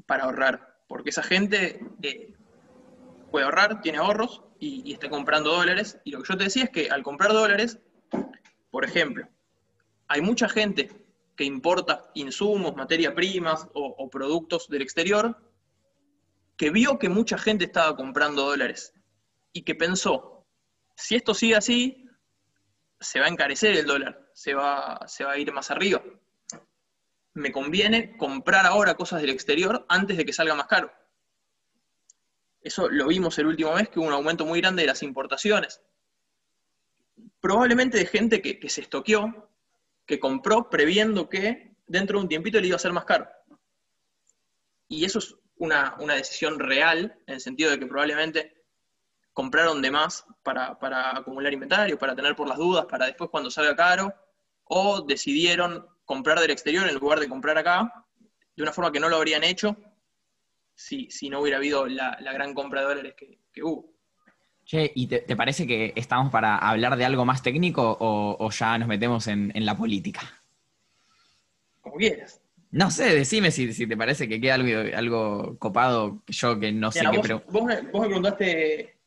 [0.06, 0.82] para ahorrar.
[0.88, 2.34] Porque esa gente eh,
[3.30, 5.98] puede ahorrar, tiene ahorros y, está comprando dólares.
[6.04, 7.78] Y lo que yo te decía es que al comprar dólares,
[8.70, 9.28] por ejemplo,
[10.08, 10.90] hay mucha gente
[11.36, 15.36] que importa insumos, materias primas o productos del exterior,
[16.56, 18.92] que vio que mucha gente estaba comprando dólares
[19.52, 20.46] y que pensó,
[20.94, 22.06] si esto sigue así,
[23.00, 26.02] se va a encarecer el dólar, se va, se va a ir más arriba.
[27.32, 30.92] Me conviene comprar ahora cosas del exterior antes de que salga más caro.
[32.62, 35.80] Eso lo vimos el último mes, que hubo un aumento muy grande de las importaciones.
[37.40, 39.50] Probablemente de gente que, se estoqueó,
[40.06, 43.28] que compró previendo que dentro de un tiempito le iba a ser más caro.
[44.88, 48.60] Y eso es una, una decisión real, en el sentido de que probablemente
[49.32, 50.76] compraron de más para,
[51.16, 54.12] acumular inventario, para tener por las dudas, para después cuando salga caro,
[54.64, 58.06] o decidieron comprar del exterior en lugar de comprar acá,
[58.54, 59.76] de una forma que no lo habrían hecho
[60.80, 63.92] si, no hubiera habido la, gran compra de dólares que, hubo.
[64.64, 68.88] Che, ¿y te, parece que estamos para hablar de algo más técnico o, ya nos
[68.88, 70.20] metemos en, la política?
[71.80, 72.40] Como quieras.
[72.70, 77.04] No sé, decime si, te parece que queda algo, algo copado yo que no sé
[77.10, 77.18] qué...
[77.20, 77.42] Pero...
[77.48, 79.00] vos me preguntaste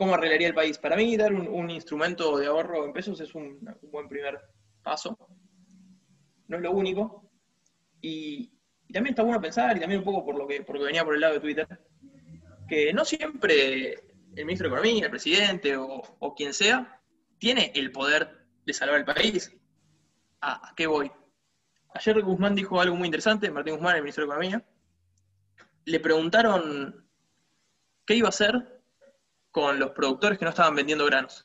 [0.00, 0.78] ¿Cómo arreglaría el país?
[0.78, 3.60] Para mí, dar un, instrumento de ahorro en pesos es un,
[3.92, 4.40] buen primer
[4.82, 5.14] paso.
[6.48, 7.30] No es lo único.
[8.00, 8.50] Y,
[8.92, 11.34] también está bueno pensar, y también un poco por lo que, venía por el lado
[11.34, 11.68] de Twitter,
[12.68, 13.94] que no siempre
[14.36, 17.00] el ministro de Economía, el presidente o, quien sea,
[17.38, 19.52] tiene el poder de salvar el país.
[20.40, 21.10] ¿A qué voy?
[21.94, 24.64] Ayer Guzmán dijo algo muy interesante, Martín Guzmán, el ministro de Economía.
[25.84, 27.08] Le preguntaron
[28.06, 28.80] qué iba a hacer
[29.50, 31.44] con los productores que no estaban vendiendo granos.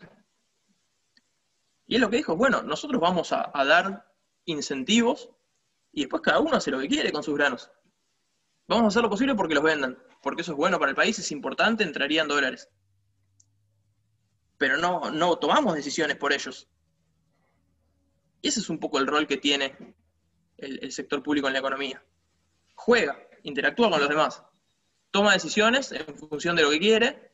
[1.88, 4.12] Y es lo que dijo, bueno, nosotros vamos a, dar
[4.46, 5.30] incentivos
[5.96, 7.72] y después cada uno hace lo que quiere con sus granos.
[8.68, 11.18] Vamos a hacer lo posible porque los vendan, porque eso es bueno para el país,
[11.18, 12.70] es importante, entrarían dólares.
[14.58, 16.68] Pero no, no tomamos decisiones por ellos.
[18.42, 19.96] Y ese es un poco el rol que tiene
[20.58, 22.04] el, el sector público en la economía.
[22.76, 24.44] Juega, interactúa con los demás,
[25.10, 27.26] toma decisiones en función de lo que quiere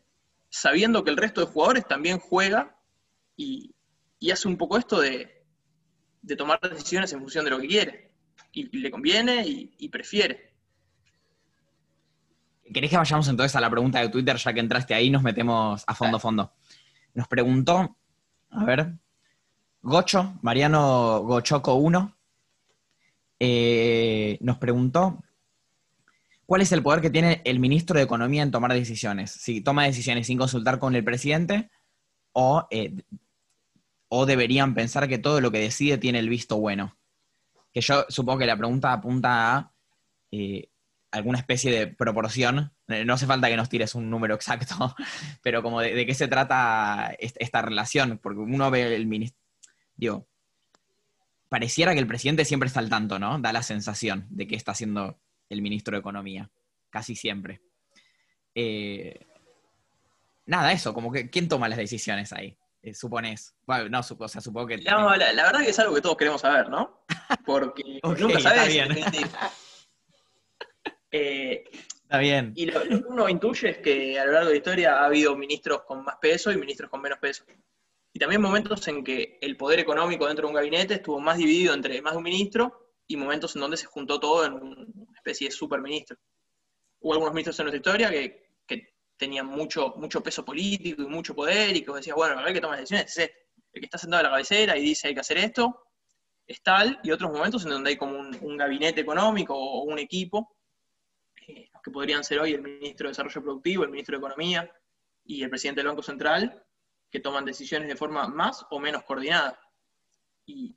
[0.51, 2.77] sabiendo que el resto de jugadores también juega
[3.35, 3.73] y,
[4.31, 5.43] hace un poco esto de,
[6.37, 8.10] tomar decisiones en función de lo que quiere.
[8.53, 10.53] Y, le conviene y, prefiere.
[12.73, 15.83] ¿Querés que vayamos entonces a la pregunta de Twitter, ya que entraste ahí, nos metemos
[15.85, 16.53] a fondo a fondo?
[17.13, 17.97] Nos preguntó,
[18.49, 18.93] a ver,
[19.81, 22.17] Gocho, Mariano Gochoco 1,
[23.39, 25.23] eh, nos preguntó
[26.51, 29.31] ¿Cuál es el poder que tiene el ministro de Economía en tomar decisiones?
[29.31, 31.71] Si toma decisiones sin consultar con el presidente
[32.33, 32.93] o, eh,
[34.09, 36.97] o deberían pensar que todo lo que decide tiene el visto bueno.
[37.73, 39.73] Que yo supongo que la pregunta apunta a
[40.31, 40.69] eh,
[41.11, 44.95] alguna especie de proporción eh, no hace falta que nos tires un número exacto,
[45.41, 49.39] pero como de, qué se trata esta relación, porque uno ve el ministro,
[49.95, 50.27] digo,
[51.49, 53.39] pareciera que el presidente siempre está al tanto, ¿no?
[53.39, 56.49] Da la sensación de que está haciendo el ministro de Economía,
[56.89, 57.61] casi siempre.
[58.55, 59.25] Eh,
[60.45, 62.57] nada, eso, como que, ¿quién toma las decisiones ahí?
[62.83, 63.53] Eh, supones.
[63.65, 64.77] Bueno, no, o sea, supongo que.
[64.77, 67.03] No, la, verdad que es algo que todos queremos saber, ¿no?
[67.45, 68.75] Porque nunca sabes.
[71.13, 72.53] Eh, está bien.
[72.55, 75.35] Y lo, que uno intuye es que a lo largo de la historia ha habido
[75.35, 77.43] ministros con más peso y ministros con menos peso.
[78.13, 81.73] Y también momentos en que el poder económico dentro de un gabinete estuvo más dividido
[81.73, 85.49] entre más de un ministro y momentos en donde se juntó todo en una especie
[85.49, 86.17] de superministro.
[87.01, 88.40] Hubo algunos ministros en nuestra historia que,
[89.21, 92.59] tenían mucho, mucho peso político y mucho poder y que vos decías, bueno, el que
[92.59, 93.37] toma las decisiones es este.
[93.71, 95.85] El que está sentado a la cabecera y dice hay que hacer esto,
[96.47, 100.57] es tal, y otros momentos en donde hay como un, gabinete económico o un equipo,
[101.47, 104.71] eh, que podrían ser hoy el ministro de Desarrollo Productivo, el ministro de Economía
[105.23, 106.65] y el presidente del Banco Central,
[107.11, 109.59] que toman decisiones de forma más o menos coordinada
[110.47, 110.75] y,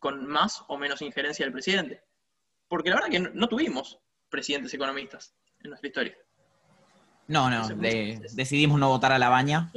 [0.00, 2.02] con más o menos injerencia del presidente.
[2.68, 3.98] Porque la verdad que no, tuvimos
[4.30, 6.16] presidentes economistas en nuestra historia.
[7.28, 9.72] No, no, decidimos no votar a la baña.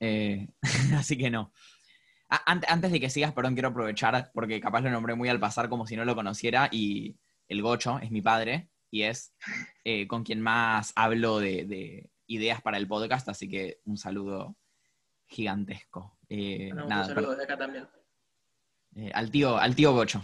[0.00, 0.48] Eh,
[0.96, 1.52] así que no.
[2.28, 5.86] antes de que sigas, perdón, quiero aprovechar, porque capaz lo nombré muy al pasar como
[5.86, 7.16] si no lo conociera, y
[7.48, 9.34] el Gocho es mi padre, y es
[9.84, 14.56] eh, con quien más hablo de, ideas para el podcast, así que un saludo
[15.26, 16.18] gigantesco.
[16.28, 17.86] Eh, un saludo de acá también.
[18.94, 20.22] Eh, al, tío, al tío Gocho.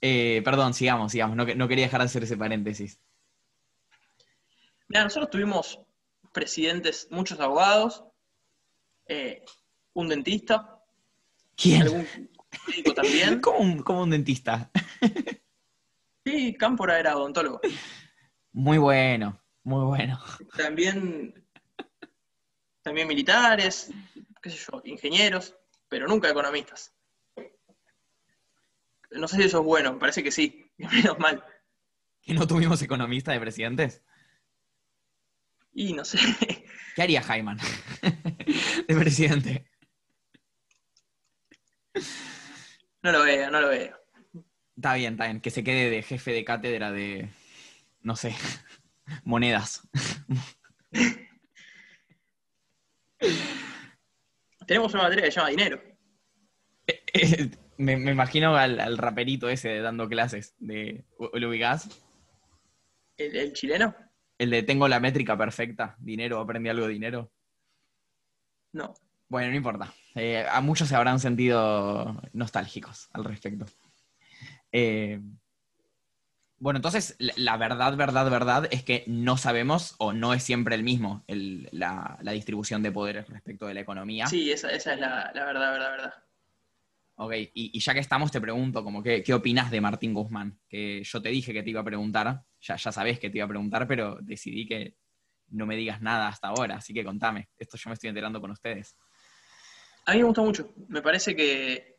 [0.00, 1.36] Perdón, sigamos, sigamos.
[1.36, 3.00] No, no, quería dejar de hacer ese paréntesis.
[4.88, 5.80] Mira, nosotros tuvimos
[6.32, 8.04] presidentes, muchos abogados,
[9.94, 10.80] un dentista.
[11.56, 11.82] ¿Quién?
[11.82, 12.08] Algún
[12.68, 13.40] médico también.
[13.40, 14.70] ¿Cómo un, como un dentista?
[16.24, 17.60] sí, Cámpora era odontólogo.
[18.52, 19.40] Muy bueno.
[19.64, 20.20] Muy bueno.
[20.56, 21.42] También,
[22.82, 23.90] también militares,
[24.42, 25.56] qué sé yo, ingenieros,
[25.88, 26.94] pero nunca economistas.
[29.10, 31.42] No sé si eso es bueno, parece que sí, menos mal.
[32.20, 34.02] ¿Que no tuvimos economistas de presidentes?
[35.74, 36.18] Y no sé.
[36.94, 37.58] ¿Qué haría Jaiman
[38.88, 39.66] de presidente?
[43.02, 43.96] No lo veo, no lo veo.
[44.76, 45.40] Está bien, está bien.
[45.40, 47.28] Que se quede de jefe de cátedra de,
[48.00, 48.34] no sé,
[49.24, 49.86] monedas.
[54.66, 55.82] Tenemos una materia que se llama dinero.
[56.86, 61.52] Eh, eh, me, imagino al, raperito ese dando clases de ¿Lo
[63.16, 63.94] ¿El, chileno?
[64.38, 67.30] El de tengo la métrica perfecta, dinero, aprendí algo de dinero.
[68.72, 68.94] No.
[69.28, 69.92] Bueno, no importa.
[70.14, 73.66] Eh, a muchos se habrán sentido nostálgicos al respecto.
[74.72, 75.20] Eh,
[76.58, 80.82] bueno, entonces la verdad, verdad, verdad es que no sabemos o no es siempre el
[80.82, 84.26] mismo la, distribución de poderes respecto de la economía.
[84.26, 86.14] Sí, esa, es la, verdad, verdad, verdad.
[87.16, 90.58] Ok, y, ya que estamos te pregunto, como ¿qué, ¿qué opinas de Martín Guzmán?
[90.68, 93.44] Que yo te dije que te iba a preguntar, ya, ya sabés que te iba
[93.44, 94.96] a preguntar, pero decidí que
[95.48, 98.50] no me digas nada hasta ahora, así que contame, esto yo me estoy enterando con
[98.50, 98.96] ustedes.
[100.06, 101.94] A mí me gusta mucho, me parece que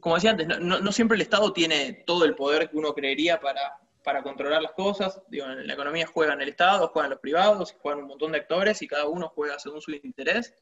[0.00, 4.22] como decía antes, no, siempre el Estado tiene todo el poder que uno creería para,
[4.22, 5.20] controlar las cosas.
[5.28, 8.80] Digo, en la economía juegan el Estado, juegan los privados, juegan un montón de actores
[8.82, 10.54] y cada uno juega según su interés.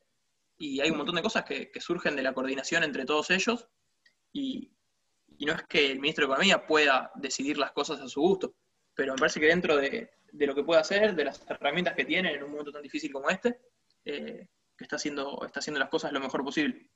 [0.65, 3.69] Y hay un montón de cosas que, surgen de la coordinación entre todos ellos.
[4.33, 4.73] Y,
[5.41, 8.55] no es que el ministro de Economía pueda decidir las cosas a su gusto,
[8.95, 12.33] pero me parece que dentro de, lo que puede hacer, de las herramientas que tiene
[12.33, 13.61] en un momento tan difícil como este,
[14.07, 16.91] eh, que está haciendo, está haciendo las cosas lo mejor posible.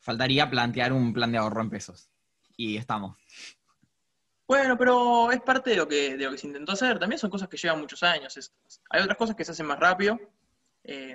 [0.00, 2.10] Faltaría plantear un plan de ahorro en pesos.
[2.56, 3.16] Y estamos.
[4.48, 6.98] Bueno, pero es parte de lo que, de lo que se intentó hacer.
[6.98, 8.52] También son cosas que llevan muchos años.
[8.88, 10.18] hay otras cosas que se hacen más rápido.
[10.82, 11.14] Eh,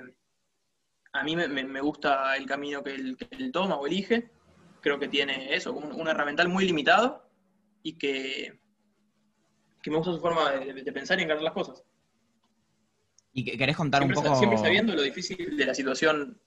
[1.15, 3.17] a mí me, gusta el camino que él,
[3.51, 4.29] toma o elige.
[4.81, 7.27] Creo que tiene eso, un, un herramental muy limitado
[7.81, 8.59] y que,
[9.85, 11.83] que me gusta su forma de, pensar y encarar las cosas.
[13.33, 14.35] ¿Y querés contar un poco?
[14.35, 16.41] Siempre sabiendo lo difícil de la situación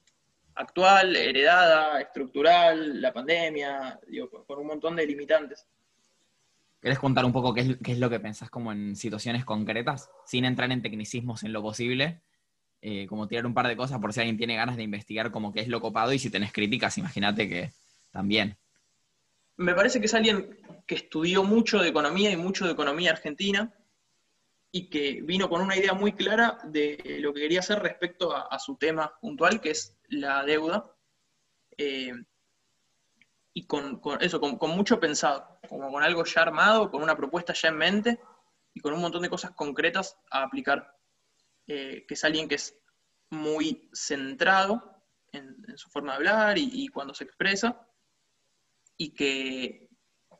[0.56, 5.68] actual, heredada, estructural, la pandemia, digo, con un montón de limitantes.
[6.80, 10.72] ¿Querés contar un poco qué es, lo que pensás como en situaciones concretas, sin entrar
[10.72, 12.22] en tecnicismos en lo posible?
[12.80, 15.52] Eh, como tirar un par de cosas por si alguien tiene ganas de investigar como
[15.52, 17.72] qué es lo copado y si tenés críticas, imagínate que
[18.12, 18.56] también.
[19.56, 23.74] Me parece que es alguien que estudió mucho de economía y mucho de economía argentina,
[24.70, 28.58] y que vino con una idea muy clara de lo que quería hacer respecto a,
[28.58, 30.94] su tema puntual, que es la deuda,
[31.76, 32.12] eh,
[33.54, 35.58] y con, eso, con, mucho pensado.
[35.68, 38.20] como con algo ya armado, con una propuesta ya en mente
[38.74, 40.94] y con un montón de cosas concretas a aplicar.
[41.70, 42.74] Eh, que es alguien que es
[43.28, 47.86] muy centrado en, su forma de hablar y, cuando se expresa,
[48.96, 49.86] y que,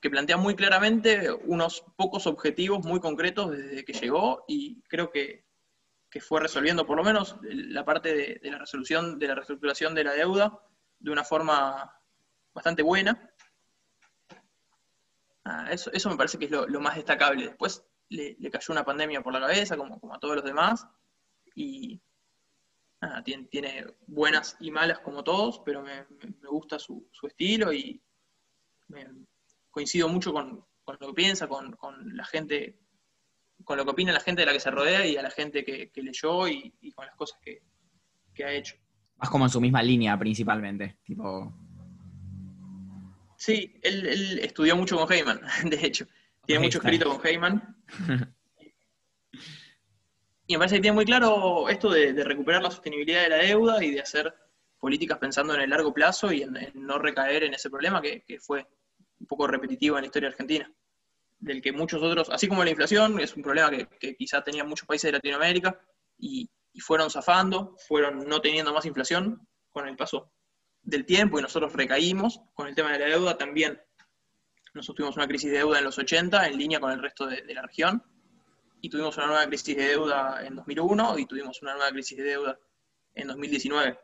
[0.00, 5.46] plantea muy claramente unos pocos objetivos muy concretos desde que llegó, y creo que,
[6.20, 10.14] fue resolviendo por lo menos la parte de, la resolución, de la reestructuración de la
[10.14, 10.58] deuda
[10.98, 11.94] de una forma
[12.54, 13.30] bastante buena.
[15.44, 17.44] Ah, eso, me parece que es lo, más destacable.
[17.44, 20.88] Después le, cayó una pandemia por la cabeza, como, como a todos los demás,
[21.58, 22.00] y
[23.50, 26.04] tiene, buenas y malas como todos, pero me,
[26.48, 28.00] gusta su, estilo y
[29.70, 31.76] coincido mucho con, lo que piensa, con,
[32.16, 32.78] la gente,
[33.64, 35.64] con lo que opina la gente de la que se rodea y a la gente
[35.64, 37.62] que, leyó y, con las cosas que,
[38.44, 38.76] ha hecho.
[39.16, 41.52] Más como en su misma línea principalmente, tipo...
[43.36, 45.40] Sí, él, estudió mucho con Heyman,
[45.70, 46.06] de hecho.
[46.46, 47.76] Tiene mucho escrito con Heyman.
[50.50, 53.84] Y me parece que tiene muy claro esto de, recuperar la sostenibilidad de la deuda
[53.84, 54.34] y de hacer
[54.78, 58.66] políticas pensando en el largo plazo y en, no recaer en ese problema que, fue
[59.20, 60.72] un poco repetitivo en la historia argentina.
[61.38, 64.88] Del que muchos otros, así como la inflación, es un problema que, quizá tenían muchos
[64.88, 65.78] países de Latinoamérica
[66.18, 66.48] y,
[66.80, 70.32] fueron zafando, fueron no teniendo más inflación con el paso
[70.80, 72.40] del tiempo y nosotros recaímos.
[72.54, 73.78] Con el tema de la deuda también
[74.72, 77.44] nosotros tuvimos una crisis de deuda en los 80 en línea con el resto de
[77.52, 78.02] la región
[78.80, 82.24] y tuvimos una nueva crisis de deuda en 2001 y tuvimos una nueva crisis de
[82.24, 82.58] deuda
[83.14, 83.98] en 2019.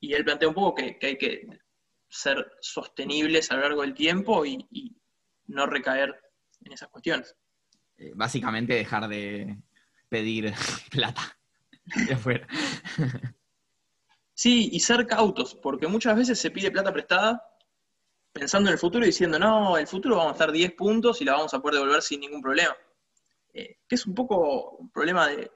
[0.00, 1.46] Y él plantea un poco que, hay que
[2.08, 4.66] ser sostenibles a lo largo del tiempo y,
[5.46, 6.14] no recaer
[6.60, 7.34] en esas cuestiones.
[7.96, 9.56] Eh, básicamente dejar de
[10.10, 10.52] pedir
[10.90, 11.38] plata
[12.06, 12.46] de afuera.
[14.34, 17.42] Sí, y ser cautos, porque muchas veces se pide plata prestada
[18.30, 21.24] pensando en el futuro y diciendo, no, el futuro vamos a estar 10 puntos y
[21.24, 22.76] la vamos a poder devolver sin ningún problema.
[23.58, 25.50] Eh, que es un poco un problema de,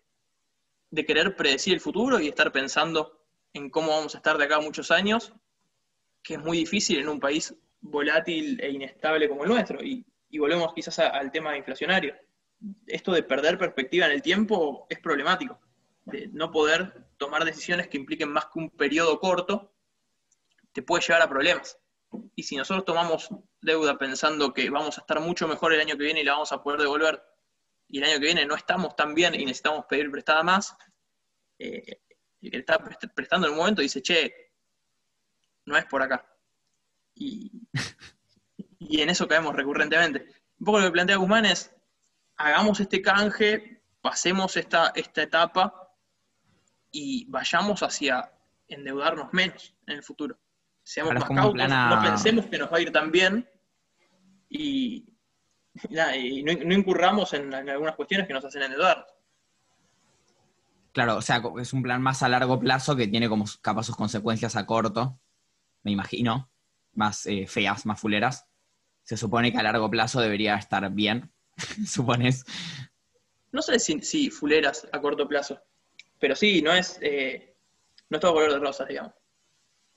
[1.06, 4.60] querer predecir el futuro y estar pensando en cómo vamos a estar de acá a
[4.60, 5.32] muchos años,
[6.20, 9.80] que es muy difícil en un país volátil e inestable como el nuestro.
[9.84, 10.04] Y,
[10.36, 12.16] volvemos quizás al tema inflacionario.
[12.86, 15.60] Esto de perder perspectiva en el tiempo es problemático,
[16.04, 19.72] de no poder tomar decisiones que impliquen más que un periodo corto,
[20.72, 21.78] te puede llevar a problemas.
[22.34, 23.28] Y si nosotros tomamos
[23.60, 26.50] deuda pensando que vamos a estar mucho mejor el año que viene y la vamos
[26.50, 27.22] a poder devolver
[27.92, 30.74] y el año que viene no estamos tan bien y necesitamos pedir prestada más,
[31.58, 32.00] eh,
[32.40, 32.78] el que está
[33.14, 34.34] prestando en el momento dice, che,
[35.66, 36.26] no es por acá.
[38.84, 40.26] Y, en eso caemos recurrentemente.
[40.58, 41.74] Un poco lo que plantea Guzmán es,
[42.36, 45.94] hagamos este canje, pasemos esta, esta etapa
[46.90, 48.32] y vayamos hacia
[48.66, 50.36] endeudarnos menos en el futuro.
[50.82, 53.48] Seamos más cautos, no pensemos que nos va a ir tan bien
[54.48, 55.11] y,
[56.16, 59.06] y no, incurramos en, algunas cuestiones que nos hacen endeudar.
[60.92, 63.96] Claro, o sea, es un plan más a largo plazo que tiene como capaz sus
[63.96, 65.18] consecuencias a corto,
[65.82, 66.50] me imagino,
[66.92, 68.46] más eh, feas, más fuleras.
[69.02, 71.32] Se supone que a largo plazo debería estar bien,
[71.86, 72.44] supones.
[73.52, 75.60] No sé si, fuleras a corto plazo,
[76.18, 77.56] pero sí, no es, eh,
[78.10, 79.12] no es todo color de rosas, digamos.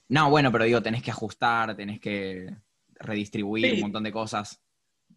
[0.08, 2.56] No, bueno, pero digo, tenés que ajustar, tenés que
[2.96, 4.62] redistribuir un montón de cosas.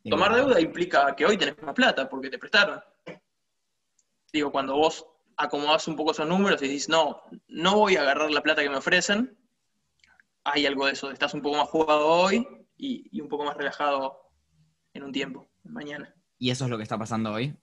[0.05, 2.81] Tomar deuda implica que hoy tenés más plata porque te prestaron.
[4.33, 8.31] Digo, cuando vos acomodás un poco esos números y dices, no, no voy a agarrar
[8.31, 9.39] la plata que me ofrecen,
[10.45, 12.47] hay algo de eso, estás un poco más jugado hoy
[12.77, 14.21] y, un poco más relajado
[14.93, 16.15] en un tiempo, mañana.
[16.39, 17.55] ¿Y eso es lo que está pasando hoy?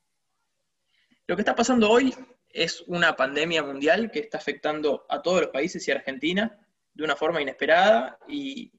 [1.28, 2.14] Lo que está pasando hoy
[2.50, 6.58] es una pandemia mundial que está afectando a todos los países y a Argentina
[6.94, 8.72] de una forma inesperada y,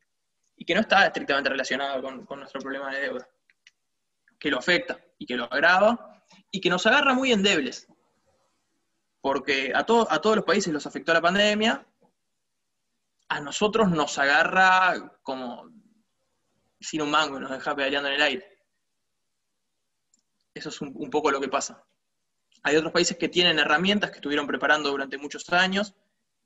[0.67, 3.29] que no está estrictamente relacionada con nuestro problema de deuda
[4.47, 6.23] que lo afecta y que lo agrava
[6.53, 7.89] y que nos agarra muy endebles.
[9.21, 11.85] Porque a, a todos los países los afectó la pandemia,
[13.29, 15.69] a nosotros nos agarra como
[16.79, 18.63] sin un mango y nos deja pedaleando en el aire.
[20.55, 21.85] Eso es un, poco lo que pasa.
[22.63, 25.97] Hay otros países que tienen herramientas que estuvieron preparando durante muchos años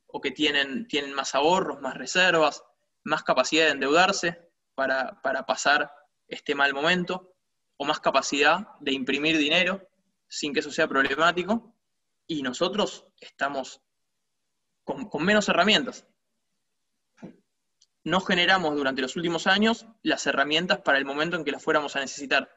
[0.06, 2.64] o que tienen, tienen más ahorros, más reservas,
[3.04, 5.92] más capacidad de endeudarse para, para pasar
[6.28, 7.34] este mal momento
[7.80, 9.88] o más capacidad de imprimir dinero
[10.28, 11.74] sin que eso sea problemático,
[12.26, 13.80] y nosotros estamos
[14.84, 16.06] con, menos herramientas.
[18.04, 21.96] No generamos durante los últimos años las herramientas para el momento en que las fuéramos
[21.96, 22.50] a necesitar.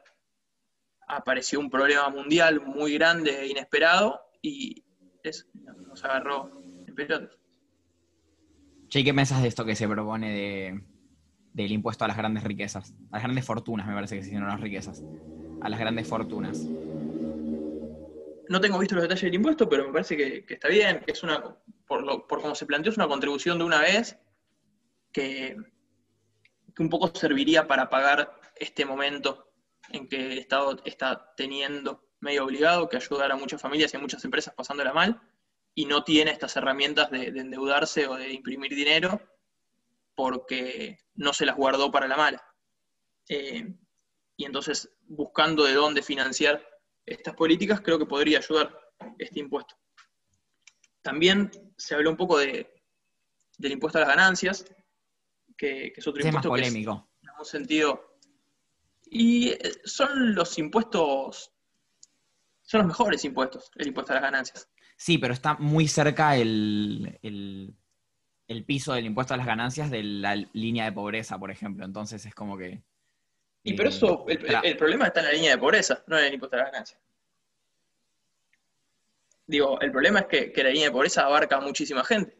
[1.08, 4.84] Apareció un problema mundial muy grande e inesperado y
[5.86, 6.50] nos agarró
[6.86, 7.38] en pelotas.
[8.88, 10.93] Che, ¿qué pensás de esto que se propone de
[11.54, 14.46] del impuesto a las grandes riquezas, a las grandes fortunas, me parece que se no
[14.46, 15.02] las riquezas,
[15.62, 16.58] a las grandes fortunas.
[18.48, 21.22] No tengo visto los detalles del impuesto, pero me parece que, está bien, que es
[21.22, 21.42] una,
[21.86, 24.18] por, lo, por como se planteó, es una contribución de una vez
[25.12, 25.56] que,
[26.74, 29.48] que un poco serviría para pagar este momento
[29.90, 34.00] en que el Estado está teniendo medio obligado, que ayudar a muchas familias y a
[34.00, 35.20] muchas empresas pasándola mal,
[35.74, 39.20] y no tiene estas herramientas de, endeudarse o de imprimir dinero
[40.14, 42.44] porque no se las guardó para la mala.
[43.28, 43.74] Eh,
[44.36, 46.66] y entonces, buscando de dónde financiar
[47.06, 48.76] estas políticas, creo que podría ayudar
[49.18, 49.74] este impuesto.
[51.02, 52.74] También se habló un poco de,
[53.58, 54.64] del impuesto a las ganancias,
[55.56, 57.10] que, es otro impuesto polémico.
[57.22, 58.18] en algún sentido.
[59.06, 61.52] Y eh, son los impuestos,
[62.62, 64.68] son los mejores impuestos, el impuesto a las ganancias.
[64.96, 67.76] Sí, pero está muy cerca el,
[68.64, 71.84] piso del impuesto a las ganancias de la línea de pobreza, por ejemplo.
[71.84, 72.82] Entonces es como que.
[73.62, 76.34] Y pero eso, el, el, problema está en la línea de pobreza, no en el
[76.34, 77.00] impuesto a las ganancias.
[79.46, 82.36] Digo, el problema es que, la línea de pobreza abarca a muchísima gente.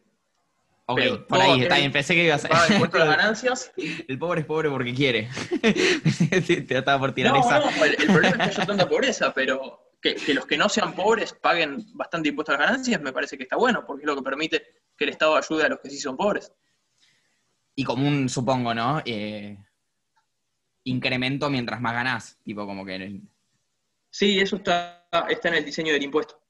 [0.87, 1.91] Ok, por ahí está bien.
[1.91, 2.73] Pensé que ibas a.
[2.73, 3.71] impuesto a las ganancias.
[4.07, 5.29] El pobre es pobre porque quiere.
[5.61, 7.59] Te estaba por tirar esa.
[7.59, 10.93] No, el, el problema es que haya tanta pobreza, pero que, los que no sean
[10.93, 14.15] pobres paguen bastante impuestos a las ganancias, me parece que está bueno, porque es lo
[14.15, 14.63] que permite
[14.97, 16.51] que el Estado ayude a los que sí son pobres.
[17.75, 19.01] Y como un, supongo, ¿no?
[19.05, 19.57] Eh,
[20.85, 23.21] incremento mientras más ganás, tipo como que...
[24.09, 26.41] Sí, eso está, está en el diseño del impuesto.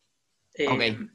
[0.53, 1.09] Eh, ok.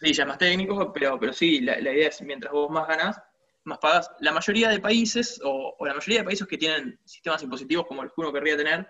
[0.00, 3.20] Sí, ya es más técnico, pero, pero sí, la, idea es mientras vos más ganás,
[3.64, 4.10] más pagas.
[4.20, 8.12] La mayoría de países, o, la mayoría de países que tienen sistemas impositivos como los
[8.12, 8.88] que uno querría tener,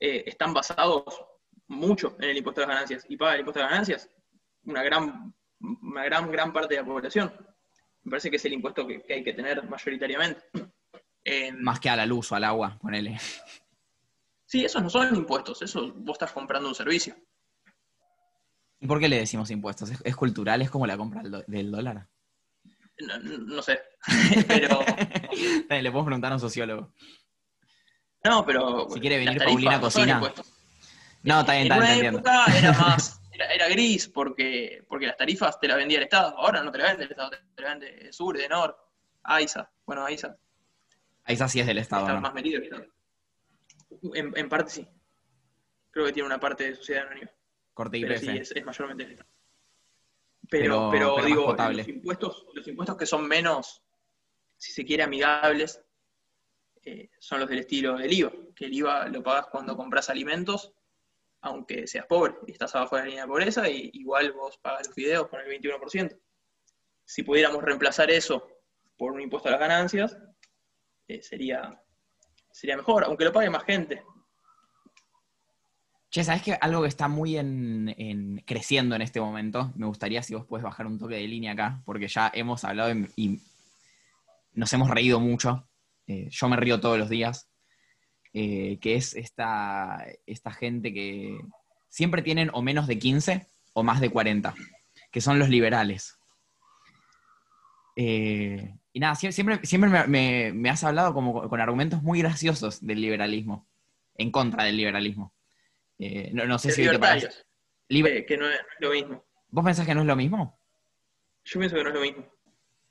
[0.00, 1.04] eh, están basados
[1.68, 4.10] mucho en el impuesto a las ganancias y paga el impuesto a las ganancias
[4.66, 7.32] una gran, una gran, gran parte de la población.
[8.02, 10.42] Me parece que es el impuesto que, hay que tener mayoritariamente.
[11.58, 13.18] Más que a la luz o al agua, ponele.
[14.44, 17.16] Sí, esos no son impuestos, eso vos estás comprando un servicio.
[18.78, 19.90] ¿Y por qué le decimos impuestos?
[20.04, 20.60] ¿Es, cultural?
[20.60, 22.06] ¿Es como la compra del dólar?
[22.98, 23.80] No, sé,
[24.46, 24.80] pero...
[25.68, 26.92] le podemos preguntar a un sociólogo.
[28.22, 28.88] No, pero...
[28.90, 30.20] Si quiere venir Paulina Cocina.
[31.22, 35.68] No, está bien, en una época era más, era, gris porque, porque las tarifas te
[35.68, 36.36] las vendía el Estado.
[36.38, 38.76] Ahora no te las vende el Estado, te las vende Sur, de Nor,
[39.22, 39.70] AISA.
[39.84, 40.36] Bueno, AISA.
[41.24, 42.06] AISA sí es del Estado.
[42.06, 42.62] Está más metido
[44.14, 44.88] En, en, parte sí.
[45.90, 47.30] Creo que tiene una parte de sociedad anónima.
[47.72, 49.30] Corte y pero sí, es, mayormente el Estado.
[50.50, 53.82] Pero, pero, digo, los impuestos, los impuestos que son menos,
[54.56, 55.82] si se quiere, amigables,
[56.82, 60.74] eh, son los del estilo del IVA, que el IVA lo pagas cuando compras alimentos
[61.44, 64.86] aunque seas pobre y estás abajo de la línea de pobreza, y igual vos pagas
[64.86, 66.18] los videos con el 21%.
[67.04, 68.48] Si pudiéramos reemplazar eso
[68.96, 70.16] por un impuesto a las ganancias,
[71.06, 71.80] eh, sería,
[72.50, 74.02] sería mejor, aunque lo pague más gente.
[76.10, 79.72] Che, ¿sabes que algo que está muy en, creciendo en este momento?
[79.74, 82.94] Me gustaría si vos puedes bajar un toque de línea acá, porque ya hemos hablado
[83.16, 83.42] y,
[84.52, 85.68] nos hemos reído mucho.
[86.06, 87.50] Eh, yo me río todos los días.
[88.36, 91.38] Eh, que es esta, esta gente que
[91.88, 94.56] siempre tienen o menos de 15 o más de 40,
[95.12, 96.18] que son los liberales.
[97.94, 103.68] Eh, y nada, siempre, siempre me, has hablado como con argumentos muy graciosos del liberalismo,
[104.16, 105.32] en contra del liberalismo.
[106.00, 107.28] Eh, no, sé si te parece.
[107.88, 109.24] que no es lo mismo.
[109.50, 110.58] ¿Vos pensás que no es lo mismo?
[111.44, 112.26] Yo pienso que no es lo mismo.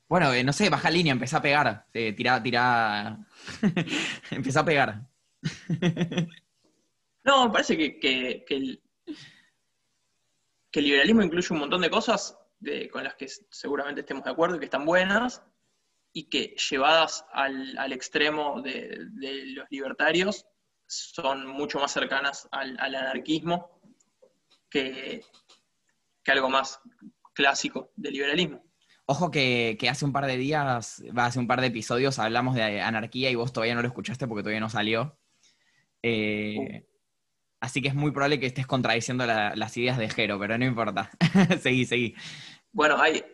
[0.08, 1.86] Bueno, no sé, baja línea, empezá a pegar.
[1.92, 3.18] tira, tira.
[4.30, 5.13] empezá a pegar.
[7.24, 8.82] no, me parece que, el,
[10.74, 12.36] liberalismo incluye un montón de cosas
[12.90, 15.42] con las que seguramente estemos de acuerdo y que están buenas,
[16.14, 18.96] y que llevadas al, extremo de,
[19.54, 20.46] los libertarios
[20.86, 23.80] son mucho más cercanas al, anarquismo
[24.70, 25.22] que,
[26.26, 26.80] algo más
[27.34, 28.64] clásico del liberalismo.
[29.06, 32.80] Ojo que, que, hace un par de días, hace un par de episodios, hablamos de
[32.80, 35.18] anarquía y vos todavía no lo escuchaste porque todavía no salió.
[36.06, 36.86] Eh,
[37.60, 41.10] así que es muy probable que estés contradiciendo las ideas de Jero, pero no importa.
[41.60, 42.14] seguí, seguí.
[42.72, 43.24] Bueno, hay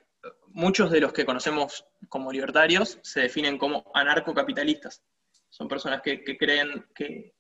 [0.53, 5.03] muchos de los que conocemos como libertarios se definen como anarcocapitalistas.
[5.49, 7.35] Son personas que, creen que,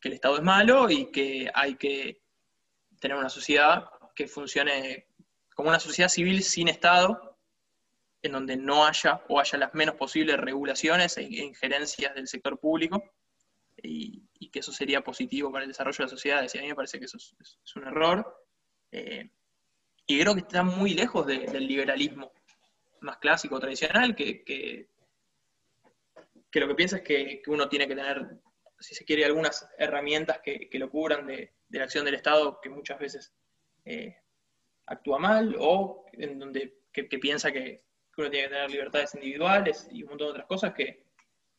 [0.00, 2.22] el Estado es malo y que hay que
[3.00, 5.08] tener una sociedad que funcione
[5.56, 7.36] como una sociedad civil sin Estado,
[8.22, 13.02] en donde no haya o haya las menos posibles regulaciones e injerencias del sector público
[13.82, 16.54] y, que eso sería positivo para el desarrollo de las sociedades.
[16.54, 18.46] Y a mí me parece que eso es, un error.
[18.92, 19.28] Eh,
[20.06, 22.32] y creo que está muy lejos del liberalismo
[23.00, 24.42] más clásico, tradicional, que,
[26.50, 28.26] que lo que piensa es que, uno tiene que tener,
[28.78, 32.98] si se quiere, algunas herramientas que, lo cubran de, la acción del Estado, que muchas
[32.98, 33.32] veces
[33.84, 34.16] eh,
[34.86, 37.84] actúa mal, o en donde que, piensa que,
[38.16, 41.04] uno tiene que tener libertades individuales y un montón de otras cosas que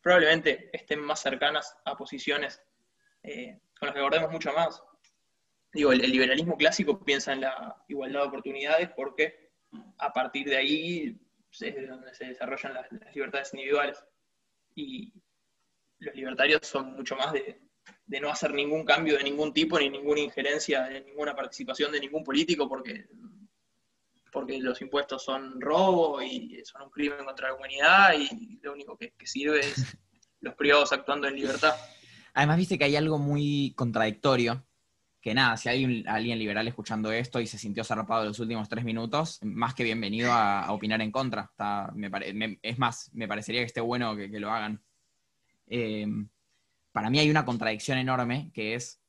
[0.02, 2.62] probablemente estén más cercanas a posiciones
[3.24, 4.82] eh, con las que abordemos mucho más.
[5.72, 9.52] Digo, el, liberalismo clásico piensa en la igualdad de oportunidades porque
[10.00, 11.20] a partir de ahí
[11.60, 14.04] es donde se desarrollan las, libertades individuales.
[14.76, 15.14] Y
[16.00, 17.62] los libertarios son mucho más de,
[18.20, 22.24] no hacer ningún cambio de ningún tipo, ni ninguna injerencia, de ninguna participación de ningún
[22.24, 23.08] político, porque,
[24.32, 28.98] porque los impuestos son robo y son un crimen contra la humanidad y lo único
[28.98, 29.98] que sirve es
[30.42, 31.76] los privados actuando en libertad.
[32.40, 34.66] Además, viste que hay algo muy contradictorio
[35.20, 38.86] que nada, si hay alguien liberal escuchando esto y se sintió zarpado los últimos tres
[38.86, 41.52] minutos, más que bienvenido a, opinar en contra.
[42.62, 44.82] es más, me parecería que esté bueno que, lo hagan.
[45.68, 46.30] Em,
[46.94, 49.02] para mí hay una contradicción enorme que es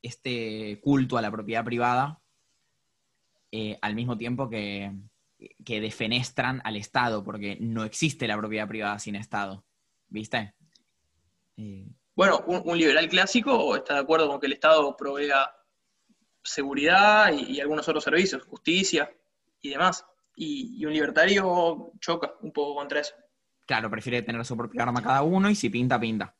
[0.00, 2.22] este culto a la propiedad privada
[3.52, 4.90] eh, al mismo tiempo que,
[5.62, 9.66] que defenestran al Estado, porque no existe la propiedad privada sin Estado.
[10.08, 10.54] ¿Viste?
[11.58, 15.52] Eh, bueno, un, liberal clásico está de acuerdo con que el Estado provea
[16.42, 19.12] seguridad y, algunos otros servicios, justicia
[19.60, 20.04] y demás.
[20.36, 23.14] Y, un libertario choca un poco contra eso.
[23.66, 26.36] Claro, prefiere tener su propia arma cada uno y si pinta, pinta.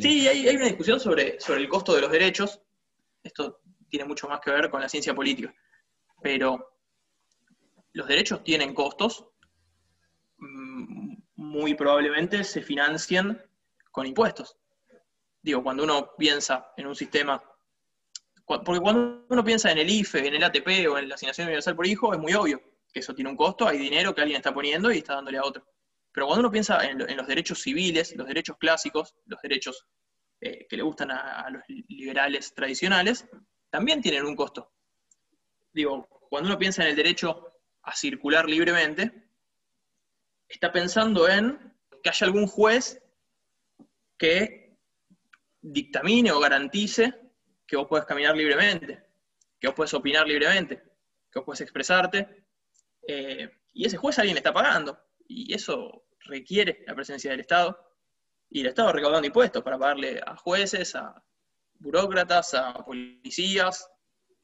[0.00, 2.60] Sí, hay, hay, una discusión sobre, sobre el costo de los derechos.
[3.22, 5.54] Esto tiene mucho más que ver con la ciencia política.
[6.22, 6.76] Pero
[7.92, 9.26] los derechos tienen costos.
[10.38, 13.40] Mm, muy probablemente se financian
[13.90, 14.56] con impuestos.
[15.42, 17.42] Digo, cuando uno piensa en un sistema,
[18.44, 21.76] porque cuando uno piensa en el IFE, en el ATP o en la asignación universal
[21.76, 22.60] por hijo, es muy obvio
[22.92, 25.44] que eso tiene un costo, hay dinero que alguien está poniendo y está dándole a
[25.44, 25.64] otro.
[26.12, 29.86] Pero cuando uno piensa en, los derechos civiles, los derechos clásicos, los derechos
[30.40, 33.26] eh, que le gustan a, los liberales tradicionales,
[33.70, 34.72] también tienen un costo.
[35.72, 37.46] Digo, cuando uno piensa en el derecho
[37.82, 39.30] a circular libremente,
[40.48, 43.00] está pensando en que haya algún juez
[44.20, 44.76] que
[45.62, 47.18] dictamine o garantice
[47.66, 49.02] que vos puedes caminar libremente,
[49.58, 50.76] que vos puedes opinar libremente,
[51.32, 52.44] que vos puedes expresarte.
[53.08, 54.98] Eh, y ese juez alguien le está pagando.
[55.26, 57.78] Y eso requiere la presencia del Estado.
[58.50, 61.24] Y el Estado recaudando impuestos para pagarle a jueces, a
[61.78, 63.88] burócratas, a policías.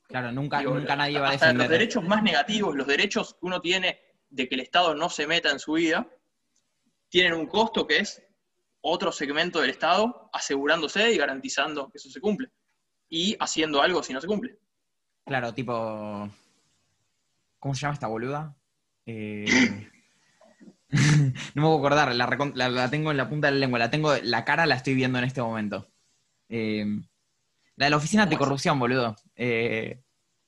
[0.05, 1.69] Claro, nunca, nunca nadie va a defender.
[1.69, 4.01] Los derechos más negativos, los derechos que uno tiene
[4.31, 6.09] de que el Estado no se meta en su vida,
[7.11, 8.26] tienen un costo que es
[8.89, 12.51] otro segmento del Estado asegurándose y garantizando que eso se cumple.
[13.09, 14.59] Y haciendo algo si no se cumple.
[15.25, 16.31] Claro, tipo.
[17.59, 18.57] ¿Cómo se llama esta boluda?
[19.07, 19.45] Eh,
[20.91, 24.45] no me puedo acordar, la, tengo en la punta de la lengua, la tengo, la
[24.45, 25.89] cara la estoy viendo en este momento.
[26.49, 26.85] Eh,
[27.77, 29.17] la de la oficina de corrupción, boludo.
[29.35, 30.01] Eh,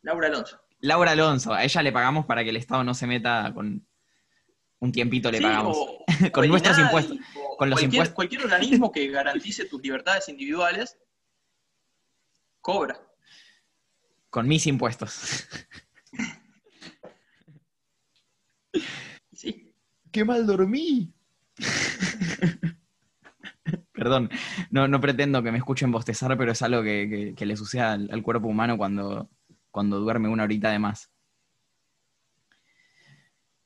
[0.03, 0.61] Laura Alonso.
[0.81, 3.85] Laura Alonso, a ella le pagamos para que el Estado no se meta con
[4.81, 5.77] un tiempito le pagamos.
[6.33, 7.19] con nuestros impuestos
[7.59, 10.97] con los cualquier, cualquier organismo que garantice tus libertades individuales
[12.61, 13.01] cobra.
[14.31, 15.49] Con mis impuestos.
[19.33, 19.73] Sí.
[20.11, 21.13] ¡Qué mal dormí!
[23.93, 24.31] Perdón,
[24.71, 28.79] no, pretendo que me escuchen bostezar, pero es algo que, le sucede al, cuerpo humano
[28.79, 29.29] cuando,
[29.71, 31.11] cuando duerme una horita de más.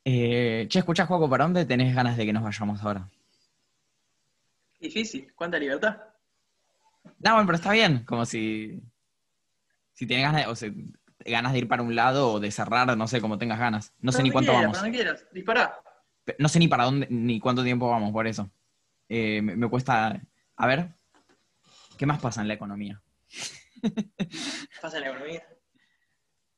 [0.05, 3.11] Eh, che, escucha, Juaco, ¿para dónde tenés ganas de que nos vayamos ahora?
[4.83, 5.97] Difícil, ¿cuánta libertad?
[7.21, 8.83] No, bueno, pero está bien, como si,
[9.93, 10.73] si tienes ganas, o sea,
[11.25, 13.95] ganas de ir para un lado o de cerrar, no sé, como tengas ganas.
[14.01, 14.77] No sé ni cuánto vamos.
[14.77, 15.81] Para quieras, dispará.
[16.37, 18.51] No sé ni para dónde, ni cuánto tiempo vamos, por eso.
[19.09, 20.21] Eh, me, cuesta.
[20.57, 20.89] A ver,
[21.97, 23.01] ¿qué más pasa en la economía?
[24.83, 25.47] ¿Pasa en la economía?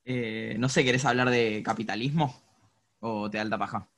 [0.06, 2.42] Eh, no sé, ¿querés hablar de capitalismo?
[3.00, 3.90] ¿O te da alta paja?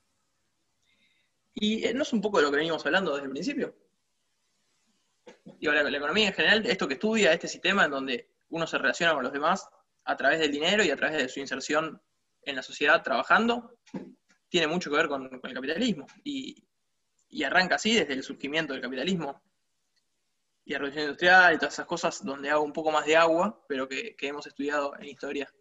[1.54, 3.85] ¿Y eh, no es un poco de lo que venimos hablando desde el principio?
[5.58, 9.14] Digo, la, economía en general, esto que estudia, este sistema en donde uno se relaciona
[9.14, 9.68] con los demás
[10.04, 12.00] a través del dinero y a través de su inserción
[12.42, 13.78] en la sociedad trabajando,
[14.48, 16.06] tiene mucho que ver con, el capitalismo.
[16.24, 16.62] Y,
[17.44, 19.42] arranca así desde el surgimiento del capitalismo
[20.64, 23.62] y la revolución industrial y todas esas cosas donde hago un poco más de agua,
[23.68, 25.52] pero que, hemos estudiado en historia,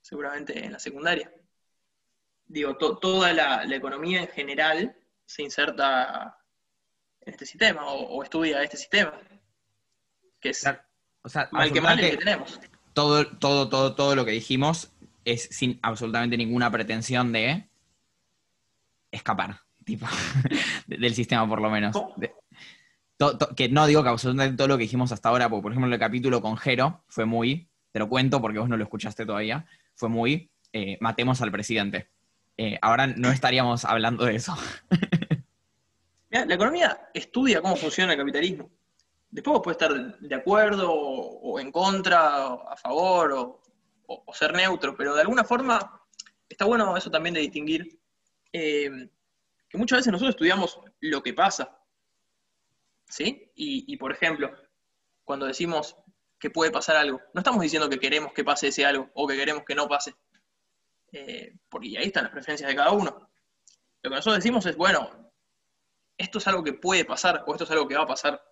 [0.00, 1.32] seguramente en la secundaria.
[2.46, 6.39] Digo, toda la, la, economía en general se inserta
[7.20, 9.12] este sistema o, estudia este sistema.
[10.40, 10.66] Que es
[11.22, 12.60] o sea, mal que mal el que tenemos.
[12.94, 14.92] Todo, todo, todo, todo lo que dijimos
[15.24, 17.68] es sin absolutamente ninguna pretensión de
[19.10, 19.60] escapar.
[19.84, 20.06] tipo,
[20.86, 21.96] del sistema por lo menos.
[23.56, 26.00] que no digo que absolutamente todo lo que dijimos hasta ahora, porque por ejemplo el
[26.00, 30.08] capítulo con Jero fue muy, te lo cuento porque vos no lo escuchaste todavía, fue
[30.08, 32.08] muy, eh, matemos al presidente.
[32.56, 34.56] Eh, ahora no estaríamos hablando de eso.
[36.30, 38.70] la economía estudia cómo funciona el capitalismo.
[39.30, 43.60] Después vos estar de acuerdo o, en contra, a favor
[44.06, 46.02] o, ser neutro, pero de alguna forma
[46.48, 48.00] está bueno eso también de distinguir
[48.52, 49.08] eh,
[49.68, 51.78] que muchas veces nosotros estudiamos lo que pasa.
[53.08, 53.50] ¿Sí?
[53.56, 54.52] Y, por ejemplo,
[55.24, 55.96] cuando decimos
[56.38, 59.36] que puede pasar algo, no estamos diciendo que queremos que pase ese algo o que
[59.36, 60.14] queremos que no pase.
[61.12, 63.30] Eh, porque ahí están las preferencias de cada uno.
[64.02, 65.29] Lo que nosotros decimos es, bueno,
[66.20, 68.44] esto es algo que puede pasar o esto es algo que va a pasar.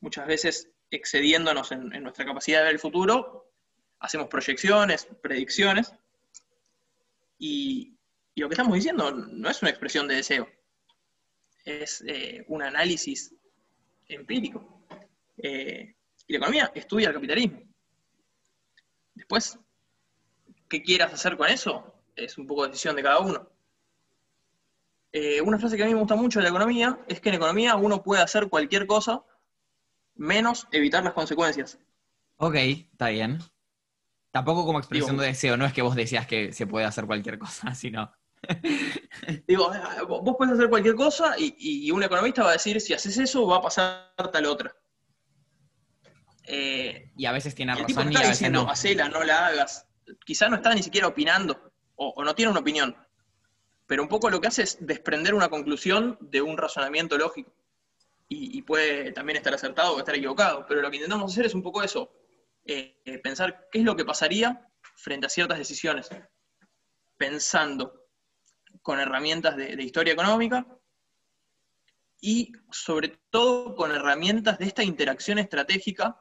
[0.00, 3.52] Muchas veces excediéndonos en, nuestra capacidad de ver el futuro,
[3.98, 5.92] hacemos proyecciones, predicciones,
[7.38, 7.94] y,
[8.36, 10.48] lo que estamos diciendo no es una expresión de deseo,
[11.64, 13.34] es eh, un análisis
[14.06, 14.86] empírico.
[15.36, 17.60] Eh, y la economía estudia el capitalismo.
[19.14, 19.58] Después,
[20.68, 22.00] ¿qué quieras hacer con eso?
[22.14, 23.50] Es un poco decisión de cada uno.
[25.20, 27.34] Eh, una frase que a mí me gusta mucho de la economía es que en
[27.34, 29.24] economía uno puede hacer cualquier cosa
[30.14, 31.76] menos evitar las consecuencias.
[32.36, 33.40] Ok, está bien.
[34.30, 37.36] Tampoco como expresión de deseo, no es que vos decías que se puede hacer cualquier
[37.36, 38.12] cosa, sino...
[39.48, 39.72] Digo,
[40.06, 43.56] vos puedes hacer cualquier cosa y, un economista va a decir, si haces eso, va
[43.56, 44.72] a pasar tal otra.
[46.44, 48.70] Eh, y a veces tiene razón tipo y a veces no.
[48.70, 49.84] Hacela, no la hagas.
[50.24, 52.96] Quizás no está ni siquiera opinando o, no tiene una opinión.
[53.88, 57.52] Pero un poco lo que hace es desprender una conclusión de un razonamiento lógico.
[58.30, 60.66] Y, puede también estar acertado o estar equivocado.
[60.68, 62.12] Pero lo que intentamos hacer es un poco eso.
[62.66, 66.10] Eh, pensar qué es lo que pasaría frente a ciertas decisiones.
[67.16, 68.08] Pensando
[68.82, 70.66] con herramientas de, historia económica
[72.20, 76.18] y sobre todo con herramientas de esta interacción estratégica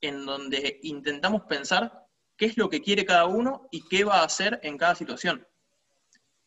[0.00, 2.06] en donde intentamos pensar
[2.38, 5.46] qué es lo que quiere cada uno y qué va a hacer en cada situación.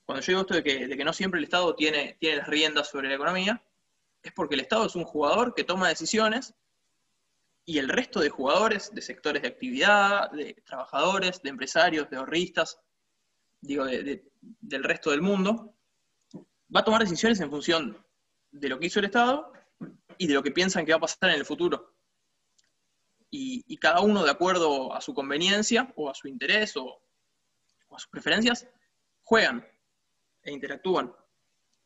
[0.07, 3.15] Cuando yo digo esto de que, no siempre el Estado tiene, las riendas sobre la
[3.15, 3.61] economía,
[4.23, 6.55] es porque el Estado es un jugador que toma decisiones
[7.65, 12.79] y el resto de jugadores, de sectores de actividad, de trabajadores, de empresarios, de ahorristas,
[13.59, 15.75] digo, del resto del mundo,
[16.73, 18.01] va a tomar decisiones en función
[18.49, 19.51] de lo que hizo el Estado
[20.17, 21.93] y de lo que piensan que va a pasar en el futuro.
[23.29, 27.01] Y, cada uno, de acuerdo a su conveniencia o a su interés o,
[27.91, 28.65] a sus preferencias,
[29.23, 29.67] juegan
[30.47, 31.13] e interactúan.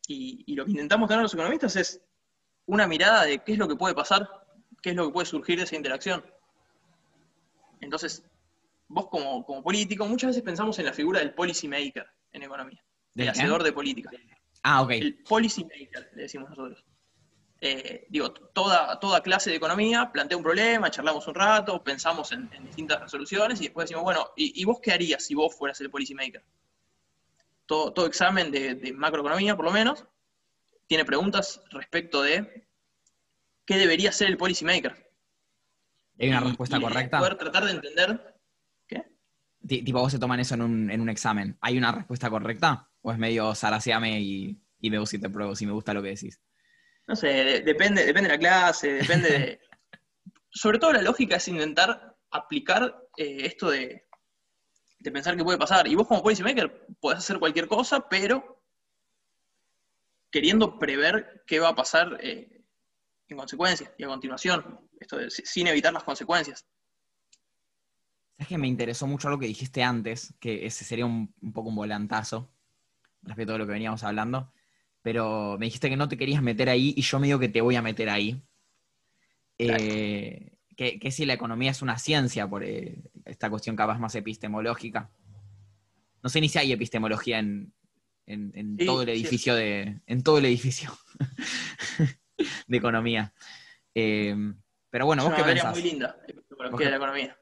[0.07, 2.01] Y, y, lo que intentamos tener los economistas es
[2.65, 4.29] una mirada de qué es lo que puede pasar,
[4.81, 6.23] qué es lo que puede surgir de esa interacción.
[7.81, 8.23] Entonces,
[8.87, 12.83] vos como, político, muchas veces pensamos en la figura del policy maker en economía,
[13.13, 14.09] del hacedor de política.
[14.63, 14.91] Ah, ok.
[14.91, 16.83] El policy maker, le decimos nosotros.
[17.63, 22.49] Eh, digo, toda, toda clase de economía plantea un problema, charlamos un rato, pensamos en,
[22.65, 26.15] distintas resoluciones y después decimos, bueno, ¿y, vos qué harías si vos fueras el policy
[26.15, 26.43] maker?
[27.65, 30.05] Todo, todo examen de, de macroeconomía, por lo menos,
[30.87, 32.67] tiene preguntas respecto de
[33.65, 35.11] qué debería ser el policy maker.
[36.19, 37.19] ¿Hay una respuesta correcta?
[37.19, 38.31] Poder tratar de entender
[39.67, 41.57] tipo, vos se toman eso en un, en un examen.
[41.61, 42.89] ¿Hay una respuesta correcta?
[43.01, 46.09] ¿O es medio zaraseame y, y veo si te pruebo, si me gusta lo que
[46.09, 46.41] decís?
[47.07, 49.59] No sé, depende, depende de la clase, depende de...
[50.53, 54.05] Sobre todo la lógica es intentar aplicar eh, esto de,
[55.01, 55.87] de pensar que puede pasar.
[55.87, 58.63] Y vos como policymaker podés hacer cualquier cosa, pero
[60.29, 62.63] queriendo prever qué va a pasar eh,
[63.27, 66.65] en consecuencia y a continuación, esto sin evitar las consecuencias.
[68.37, 71.75] Es que me interesó mucho lo que dijiste antes, que ese sería un, poco un
[71.75, 72.51] volantazo
[73.23, 74.51] respecto a lo que veníamos hablando,
[75.01, 77.61] pero me dijiste que no te querías meter ahí y yo me digo que te
[77.61, 78.41] voy a meter ahí.
[79.57, 82.97] Eh, que, si la economía es una ciencia, por eh,
[83.31, 85.09] esta cuestión capaz más epistemológica.
[86.21, 87.73] No sé ni si hay epistemología en,
[88.85, 90.01] todo el edificio de.
[90.05, 90.91] en todo el edificio
[92.67, 93.33] de economía.
[93.95, 94.35] Eh,
[94.89, 95.73] pero bueno, ¿vos qué pensás?
[95.73, 97.37] muy linda, epistemología de la economía.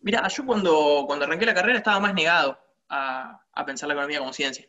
[0.00, 2.58] Mira, yo cuando, cuando arranqué la carrera estaba más negado
[2.88, 4.68] a, pensar la economía como ciencia.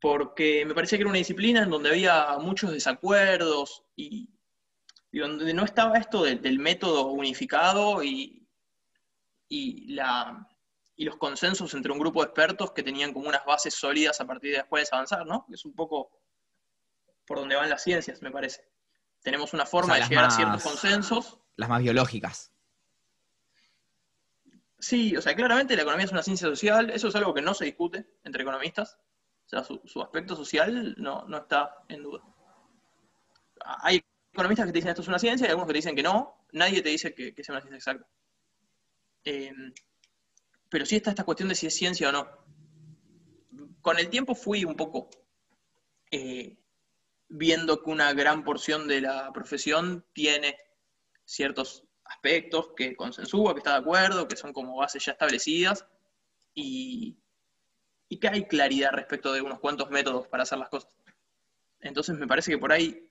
[0.00, 4.30] Porque me parecía que era una disciplina en donde había muchos desacuerdos y,
[5.12, 8.39] donde no estaba esto del método unificado y,
[9.50, 10.48] y, la,
[10.96, 14.26] y los consensos entre un grupo de expertos que tenían como unas bases sólidas a
[14.26, 15.44] partir de las cuales avanzar, ¿no?
[15.52, 16.12] Es un poco
[17.26, 18.62] por donde van las ciencias, me parece.
[19.22, 21.38] Tenemos una forma de llegar a ciertos consensos.
[21.56, 22.52] Las más biológicas.
[24.78, 27.52] Sí, o sea, claramente la economía es una ciencia social, eso es algo que no
[27.52, 28.98] se discute entre economistas.
[29.44, 32.22] sea, su, aspecto social no, no, está en duda.
[33.82, 36.02] Hay economistas que te dicen esto es una ciencia y algunos que te dicen que
[36.02, 36.46] no.
[36.52, 38.08] Nadie te dice que, sea una ciencia exacta.
[39.24, 39.72] Em,
[40.68, 42.28] pero sí está esta cuestión de si es ciencia o no.
[43.80, 45.10] Con el tiempo fui un poco
[46.10, 46.58] eh,
[47.28, 50.56] viendo que una gran porción de la profesión tiene
[51.24, 55.86] ciertos aspectos que consensúa, que está de acuerdo, que son como bases ya establecidas,
[56.54, 57.16] y,
[58.20, 60.90] que hay claridad respecto de unos cuantos métodos para hacer las cosas.
[61.80, 63.08] Entonces me parece que por ahí,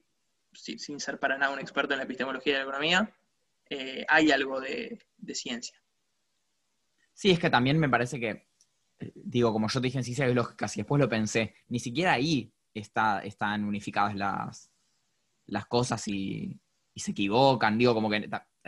[0.54, 3.16] sin ser para nada un experto en la epistemología y la economía,
[3.70, 5.00] eh, hay algo de,
[5.34, 5.82] ciencia.
[7.20, 8.48] Sí, es que también me parece que,
[9.00, 12.14] eh, digo, como yo te dije en ciencias biológicas y después lo pensé, ni siquiera
[12.14, 14.72] ahí está, están unificadas las,
[15.48, 16.58] las cosas y,
[16.96, 17.78] se equivocan.
[17.78, 18.20] Digo, como que a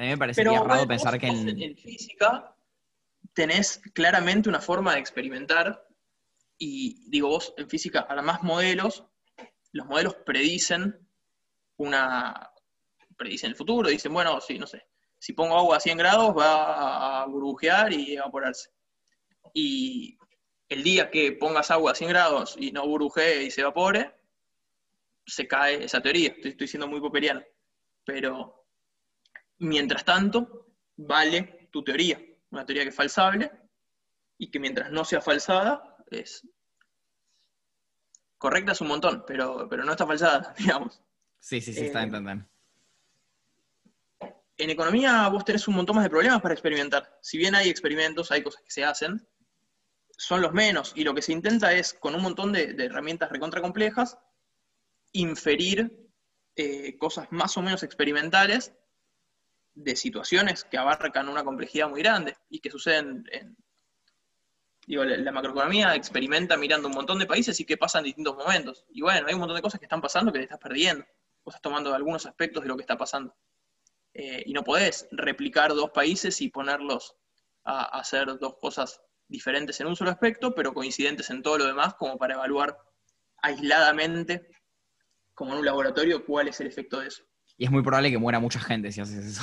[0.01, 1.77] mí me parece raro pensar que en...
[1.77, 2.53] física
[3.33, 5.87] tenés claramente una forma de experimentar
[6.57, 9.05] y digo, vos en física más modelos,
[9.71, 10.99] los modelos predicen
[11.77, 12.51] una
[13.17, 14.85] predicen el futuro, dicen, bueno, sí, no sé,
[15.21, 18.71] si pongo agua a 100 grados va a burbujear y evaporarse.
[19.53, 20.17] Y
[20.67, 24.15] el día que pongas agua a 100 grados y no burbujee y se evapore,
[25.23, 26.33] se cae esa teoría.
[26.43, 27.43] Estoy, siendo muy poperiano.
[28.03, 28.65] Pero
[29.59, 32.19] mientras tanto, vale tu teoría.
[32.49, 33.51] Una teoría que es falsable
[34.39, 36.47] y que mientras no sea falsada, es
[38.39, 40.99] correcta es un montón, pero, pero no está falsada, digamos.
[41.37, 42.43] Sí, sí, sí, está eh.
[44.61, 47.17] En economía vos tenés un montón más de problemas para experimentar.
[47.19, 49.27] Si bien hay experimentos, hay cosas que se hacen,
[50.15, 53.59] son los menos, y lo que se intenta es, con un montón de, herramientas recontra
[53.59, 54.19] complejas,
[55.13, 56.07] inferir
[56.55, 58.71] eh, cosas más o menos experimentales
[59.73, 63.57] de situaciones que abarcan una complejidad muy grande y que suceden en...
[64.85, 68.85] Digo, la, macroeconomía experimenta mirando un montón de países y que en distintos momentos.
[68.91, 71.03] Y bueno, hay un montón de cosas que están pasando que te estás perdiendo.
[71.43, 73.35] Vos estás tomando algunos aspectos de lo que está pasando.
[74.13, 77.15] Eh, y no podés replicar dos países y ponerlos
[77.63, 81.93] a hacer dos cosas diferentes en un solo aspecto, pero coincidentes en todo lo demás,
[81.95, 82.77] como para evaluar
[83.37, 84.47] aisladamente,
[85.33, 87.23] como en un laboratorio, cuál es el efecto de eso.
[87.57, 89.41] Y es muy probable que muera mucha gente si haces eso.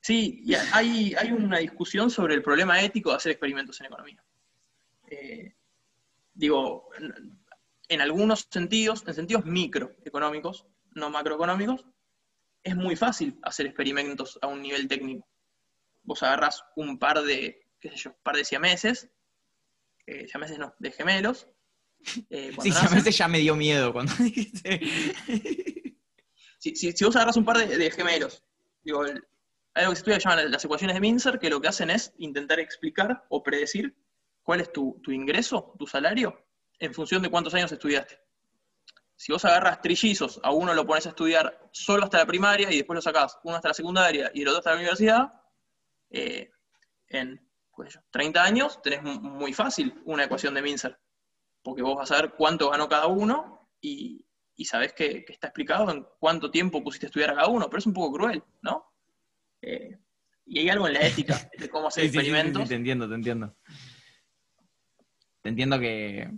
[0.00, 4.22] Sí, y hay, hay una discusión sobre el problema ético de hacer experimentos en economía.
[5.08, 5.54] Eh,
[6.34, 6.90] digo,
[7.88, 11.86] en algunos sentidos, en sentidos microeconómicos, no macroeconómicos,
[12.64, 15.28] es muy fácil hacer experimentos a un nivel técnico.
[16.02, 19.10] Vos agarras un par de qué sé yo, un par de siameses,
[20.06, 21.46] eh, siameses no, de gemelos.
[22.30, 24.80] Eh, sí, siameses ya me dio miedo cuando dijiste.
[26.58, 28.42] si, si, vos agarras un par de, gemelos,
[28.82, 29.12] digo, hay
[29.74, 32.58] algo que se estudia llaman las ecuaciones de Minzer, que lo que hacen es intentar
[32.58, 33.94] explicar o predecir
[34.42, 36.46] cuál es tu, tu ingreso, tu salario,
[36.78, 38.18] en función de cuántos años estudiaste.
[39.16, 42.78] Si vos agarras trillizos, a uno lo pones a estudiar solo hasta la primaria y
[42.78, 45.32] después lo sacás uno hasta la secundaria y el otro hasta la universidad,
[46.10, 46.50] eh,
[47.08, 47.40] en
[48.10, 50.98] 30 años, tenés muy fácil una ecuación de Minzer,
[51.62, 54.24] porque vos vas a ver cuánto ganó cada uno y,
[54.56, 57.78] y sabés que, está explicado en cuánto tiempo pusiste a estudiar a cada uno, pero
[57.78, 58.92] es un poco cruel, ¿no?
[59.60, 59.98] Eh,
[60.46, 62.62] y hay algo en la ética de cómo hacer experimentos.
[62.62, 63.56] Sí, te entiendo, te entiendo.
[65.42, 66.30] Te entiendo que,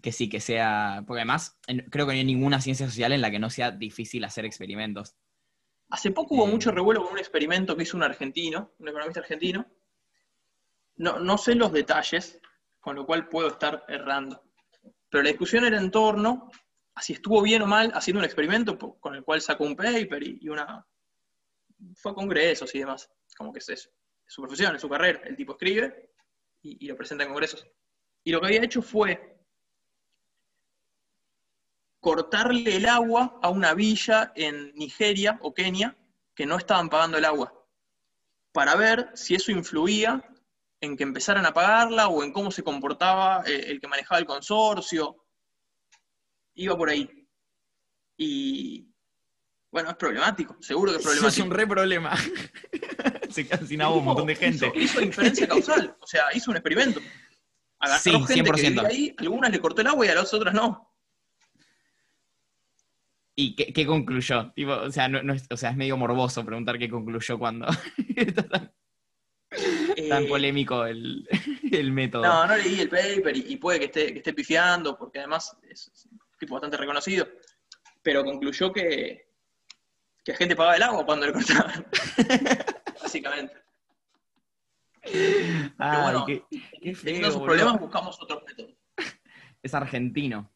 [0.00, 1.04] que sí, que sea.
[1.06, 1.58] Porque además,
[1.90, 5.16] creo que no hay ninguna ciencia social en la que no sea difícil hacer experimentos.
[5.90, 9.20] Hace poco hubo eh, mucho revuelo con un experimento que hizo un argentino, un economista
[9.20, 9.66] argentino,
[10.96, 12.40] no, sé los detalles,
[12.78, 14.42] con lo cual puedo estar errando.
[15.08, 16.50] Pero la discusión era en torno
[16.94, 20.22] a si estuvo bien o mal haciendo un experimento con el cual sacó un paper
[20.22, 20.86] y, una...
[21.94, 23.10] fue a congresos y demás.
[23.36, 23.88] Como que es eso.
[24.26, 25.22] Es su profesión, es su carrera.
[25.24, 26.12] El tipo escribe
[26.60, 27.66] y, y lo presenta en congresos.
[28.22, 29.39] Y lo que había hecho fue
[32.00, 35.96] cortarle el agua a una villa en Nigeria o Kenia
[36.34, 37.52] que no estaban pagando el agua,
[38.52, 40.24] para ver si eso influía
[40.80, 44.24] en que empezaran a pagarla o en cómo se comportaba eh, el que manejaba el
[44.24, 45.26] consorcio.
[46.54, 47.28] Iba por ahí.
[48.16, 48.90] Y
[49.70, 51.42] bueno, es problemático, seguro que es problemático.
[51.42, 52.16] es un re problema.
[53.30, 54.72] se quedan sin agua un montón de gente.
[54.74, 57.00] Hizo, inferencia causal, o sea, hizo un experimento.
[57.78, 60.54] Agarró sí, gente que vivía ahí, algunas le cortó el agua y a las otras
[60.54, 60.89] no.
[63.42, 64.52] ¿Y qué, concluyó?
[64.68, 67.68] o, sea, no, es, o sea, es medio morboso preguntar qué concluyó cuando
[70.10, 71.26] tan eh, polémico el,
[71.90, 72.22] método.
[72.22, 75.90] No, no leí el paper y, puede que esté, que esté pifiando, porque además es,
[76.10, 77.26] un tipo bastante reconocido,
[78.02, 79.30] pero concluyó que,
[80.22, 81.86] que la gente pagaba el agua cuando le cortaban.
[83.02, 83.54] Básicamente.
[85.02, 86.44] pero bueno, qué,
[87.02, 88.74] teniendo esos problemas buscamos otros métodos.
[89.62, 90.52] Es argentino.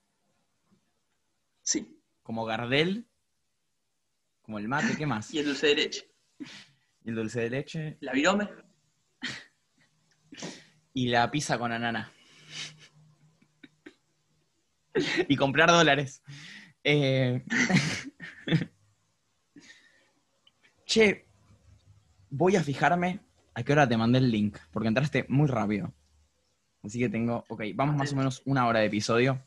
[1.62, 1.93] Sí.
[2.24, 3.06] Como Gardel.
[4.42, 5.30] Como el mate, ¿qué más?
[5.32, 6.10] Y el dulce de leche.
[7.04, 7.96] Y el dulce de leche.
[8.00, 8.48] La virome.
[10.96, 12.12] Y la pizza con anana.
[15.28, 16.22] y comprar dólares.
[16.84, 17.44] Eh,
[20.86, 21.26] che,
[22.30, 23.20] voy a fijarme
[23.54, 25.92] a qué hora te mandé el link, porque entraste muy rápido.
[26.84, 29.44] Así que tengo, ok, vamos más o menos una hora de episodio.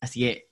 [0.00, 0.45] Así que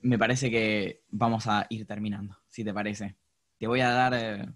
[0.00, 3.16] me parece que vamos a ir terminando, si te parece.
[3.58, 4.14] Te voy a dar...
[4.14, 4.46] eh,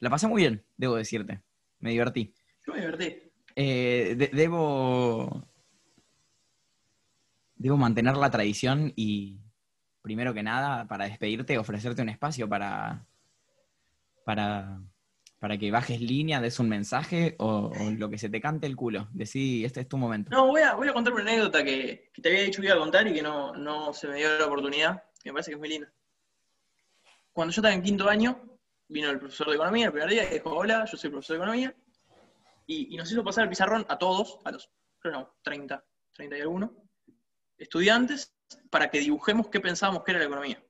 [0.00, 1.42] La pasé muy bien, debo decirte.
[1.80, 2.34] Me divertí.
[2.66, 3.16] Yo me divertí.
[3.56, 5.46] Eh, de- debo.
[7.56, 9.40] Debo mantener la tradición y,
[10.02, 13.06] primero que nada, para despedirte, ofrecerte un espacio para.
[14.24, 14.80] para.
[15.42, 19.08] Para que bajes línea, des un mensaje o, lo que se te cante el culo.
[19.12, 20.30] Decí, este es tu momento.
[20.30, 22.78] No, voy a, voy a contar una anécdota que, te había dicho que iba a
[22.78, 25.68] contar y que no, no se me dio la oportunidad, me parece que es muy
[25.68, 25.92] linda.
[27.32, 28.40] Cuando yo estaba en quinto año,
[28.86, 31.42] vino el profesor de economía el primer día y dijo, hola, yo soy profesor de
[31.42, 31.74] economía.
[32.68, 34.70] Y, nos hizo pasar el pizarrón a todos, a los,
[35.00, 36.72] creo no, 30, 30 y alguno,
[37.58, 38.32] estudiantes,
[38.70, 40.62] para que dibujemos qué pensábamos que era la economía.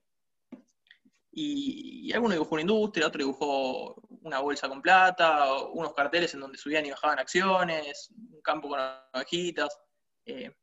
[1.30, 6.58] Y alguno dibujó una industria, otro dibujó una bolsa con plata, unos carteles en donde
[6.58, 8.80] subían y bajaban acciones, un campo con
[9.12, 9.78] ovejitas,
[10.24, 10.54] eh,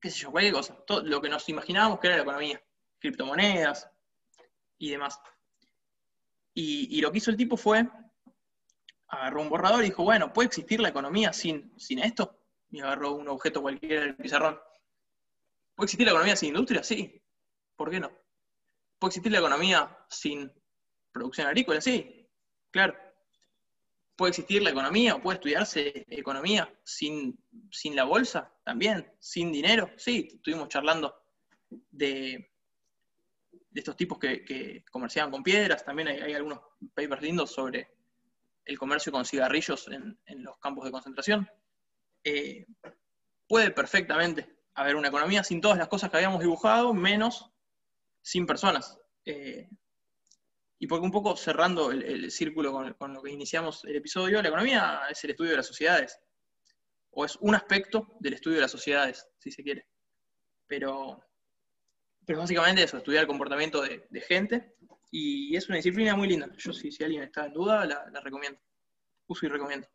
[0.00, 0.76] qué sé yo, cualquier cosa.
[0.86, 2.62] Todo lo que nos imaginábamos que era la economía,
[2.98, 3.90] criptomonedas
[4.78, 5.20] y demás.
[6.54, 7.86] Y, y lo que hizo el tipo fue,
[9.08, 12.40] agarró un borrador y dijo, bueno, ¿puede existir la economía sin, sin esto?
[12.70, 14.58] Y agarró un objeto cualquiera del pizarrón.
[15.74, 16.82] ¿Puede existir la economía sin industria?
[16.82, 17.22] Sí.
[17.76, 18.10] ¿Por qué no?
[18.98, 20.52] ¿Puede existir la economía sin
[21.12, 21.80] producción agrícola?
[21.80, 22.17] Sí,
[22.70, 22.96] claro.
[24.16, 27.38] ¿Puede existir la economía o puede estudiarse economía sin,
[27.70, 28.52] sin la bolsa?
[28.64, 29.90] También, sin dinero.
[29.96, 31.14] Sí, estuvimos charlando
[31.70, 32.50] de,
[33.70, 35.84] de estos tipos que, comerciaban con piedras.
[35.84, 36.60] También hay, hay algunos
[36.94, 37.88] papers lindos sobre
[38.64, 41.48] el comercio con cigarrillos en, en los campos de concentración.
[42.24, 42.66] Eh,
[43.46, 47.50] puede perfectamente haber una economía sin todas las cosas que habíamos dibujado, menos
[48.22, 48.98] sin personas.
[49.24, 49.68] Eh,
[50.78, 54.40] y porque un poco cerrando el, el círculo con, con, lo que iniciamos el episodio,
[54.40, 56.18] la economía es el estudio de las sociedades,
[57.10, 59.88] o es un aspecto del estudio de las sociedades, si se quiere.
[60.66, 61.24] Pero,
[62.24, 64.74] pero básicamente eso, estudiar el comportamiento de, de gente,
[65.10, 66.48] y es una disciplina muy linda.
[66.58, 68.60] Yo si, si alguien está en duda, la, la recomiendo.
[69.26, 69.88] Uso y recomiendo.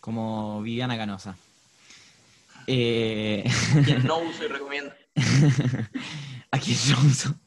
[0.00, 1.36] Como Viviana Canosa.
[2.66, 3.44] Eh...
[3.84, 4.94] Quien no uso y recomiendo.
[6.50, 7.40] A quien no uso.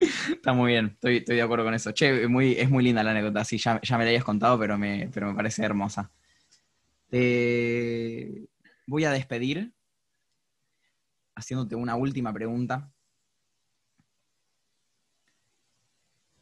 [0.00, 1.92] Está muy bien, estoy, de acuerdo con eso.
[1.92, 2.28] Che, es
[2.70, 6.10] muy linda la anécdota, sí, ya, me la habías contado, pero me, parece hermosa.
[7.10, 8.48] Te
[8.86, 9.72] voy a despedir
[11.34, 12.90] haciéndote una última pregunta.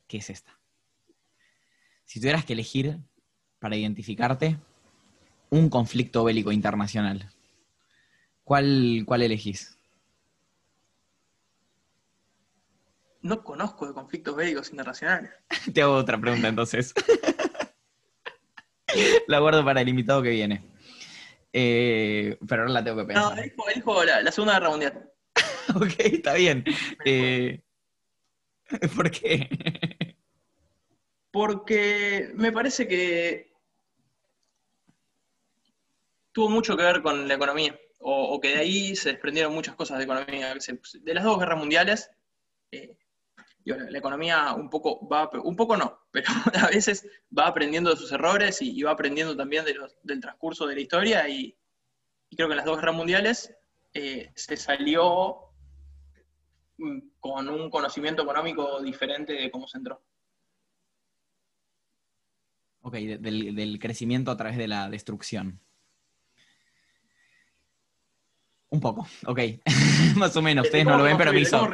[0.07, 0.59] ¿Qué es esta?
[2.05, 2.99] Si tuvieras que elegir
[3.59, 4.57] para identificarte
[5.51, 7.31] un conflicto bélico internacional,
[8.45, 9.78] ¿cuál, cuál elegís?
[13.29, 15.31] No conozco de conflictos bélicos internacionales.
[15.74, 16.95] Te hago otra pregunta entonces.
[19.26, 20.64] la guardo para el invitado que viene.
[21.53, 23.37] Eh, pero ahora la tengo que pensar.
[23.37, 25.12] No, elijo la, la, Segunda Guerra Mundial.
[25.76, 26.64] ok, está bien.
[27.05, 27.61] Eh,
[28.97, 30.16] ¿Por qué?
[31.31, 33.53] Porque me parece que
[36.33, 39.74] tuvo mucho que ver con la economía, o, o que de ahí se desprendieron muchas
[39.74, 40.55] cosas de economía.
[40.55, 42.11] De las dos guerras mundiales,
[42.70, 42.98] eh,
[43.77, 47.97] la, la, economía un poco va, un poco no, pero a veces va aprendiendo de
[47.97, 51.57] sus errores y, y va aprendiendo también de los, del transcurso de la historia y,
[52.31, 53.55] y, creo que en las dos guerras mundiales
[53.95, 55.37] eh, se salió
[57.21, 60.01] con un conocimiento económico diferente de cómo se entró.
[62.83, 65.61] Ok, del, del crecimiento a través de la destrucción.
[68.71, 69.41] Un poco, ok.
[70.16, 71.69] más o menos, ustedes no lo ven, pero me hizo...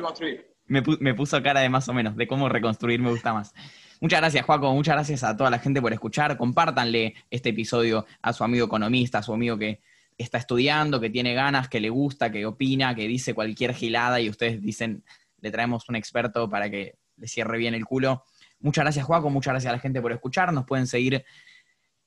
[0.75, 3.55] Me, pu me, puso cara de más o menos, de cómo reconstruir me gusta más.
[4.01, 4.75] Muchas gracias, Juaco.
[4.75, 6.37] Muchas gracias a toda la gente por escuchar.
[6.37, 9.81] Compártanle este episodio a su amigo economista, a su amigo que
[10.19, 14.29] está estudiando, que tiene ganas, que le gusta, que opina, que dice cualquier gilada y
[14.29, 15.05] ustedes dicen,
[15.41, 18.25] le traemos un experto para que le cierre bien el culo.
[18.59, 19.31] Muchas gracias, Juaco.
[19.31, 20.53] Muchas gracias a la gente por escuchar.
[20.53, 21.25] Nos pueden seguir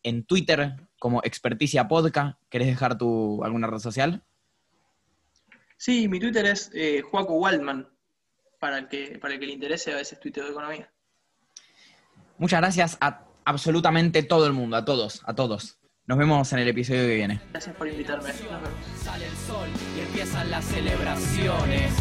[0.03, 2.37] en Twitter como Experticia Podcast.
[2.49, 4.25] ¿Querés dejar tu alguna red social?
[5.77, 7.87] Sí, mi Twitter es eh, Juaco Waldman
[8.59, 10.91] para el que, para el que le interese a veces tuiteo de economía.
[12.37, 15.79] Muchas gracias a absolutamente todo el mundo, a todos, a todos.
[16.05, 17.41] Nos vemos en el episodio que viene.
[17.51, 18.29] Gracias por invitarme.
[18.29, 18.69] Nos vemos.
[19.03, 21.91] Sale el sol y empiezan las celebraciones.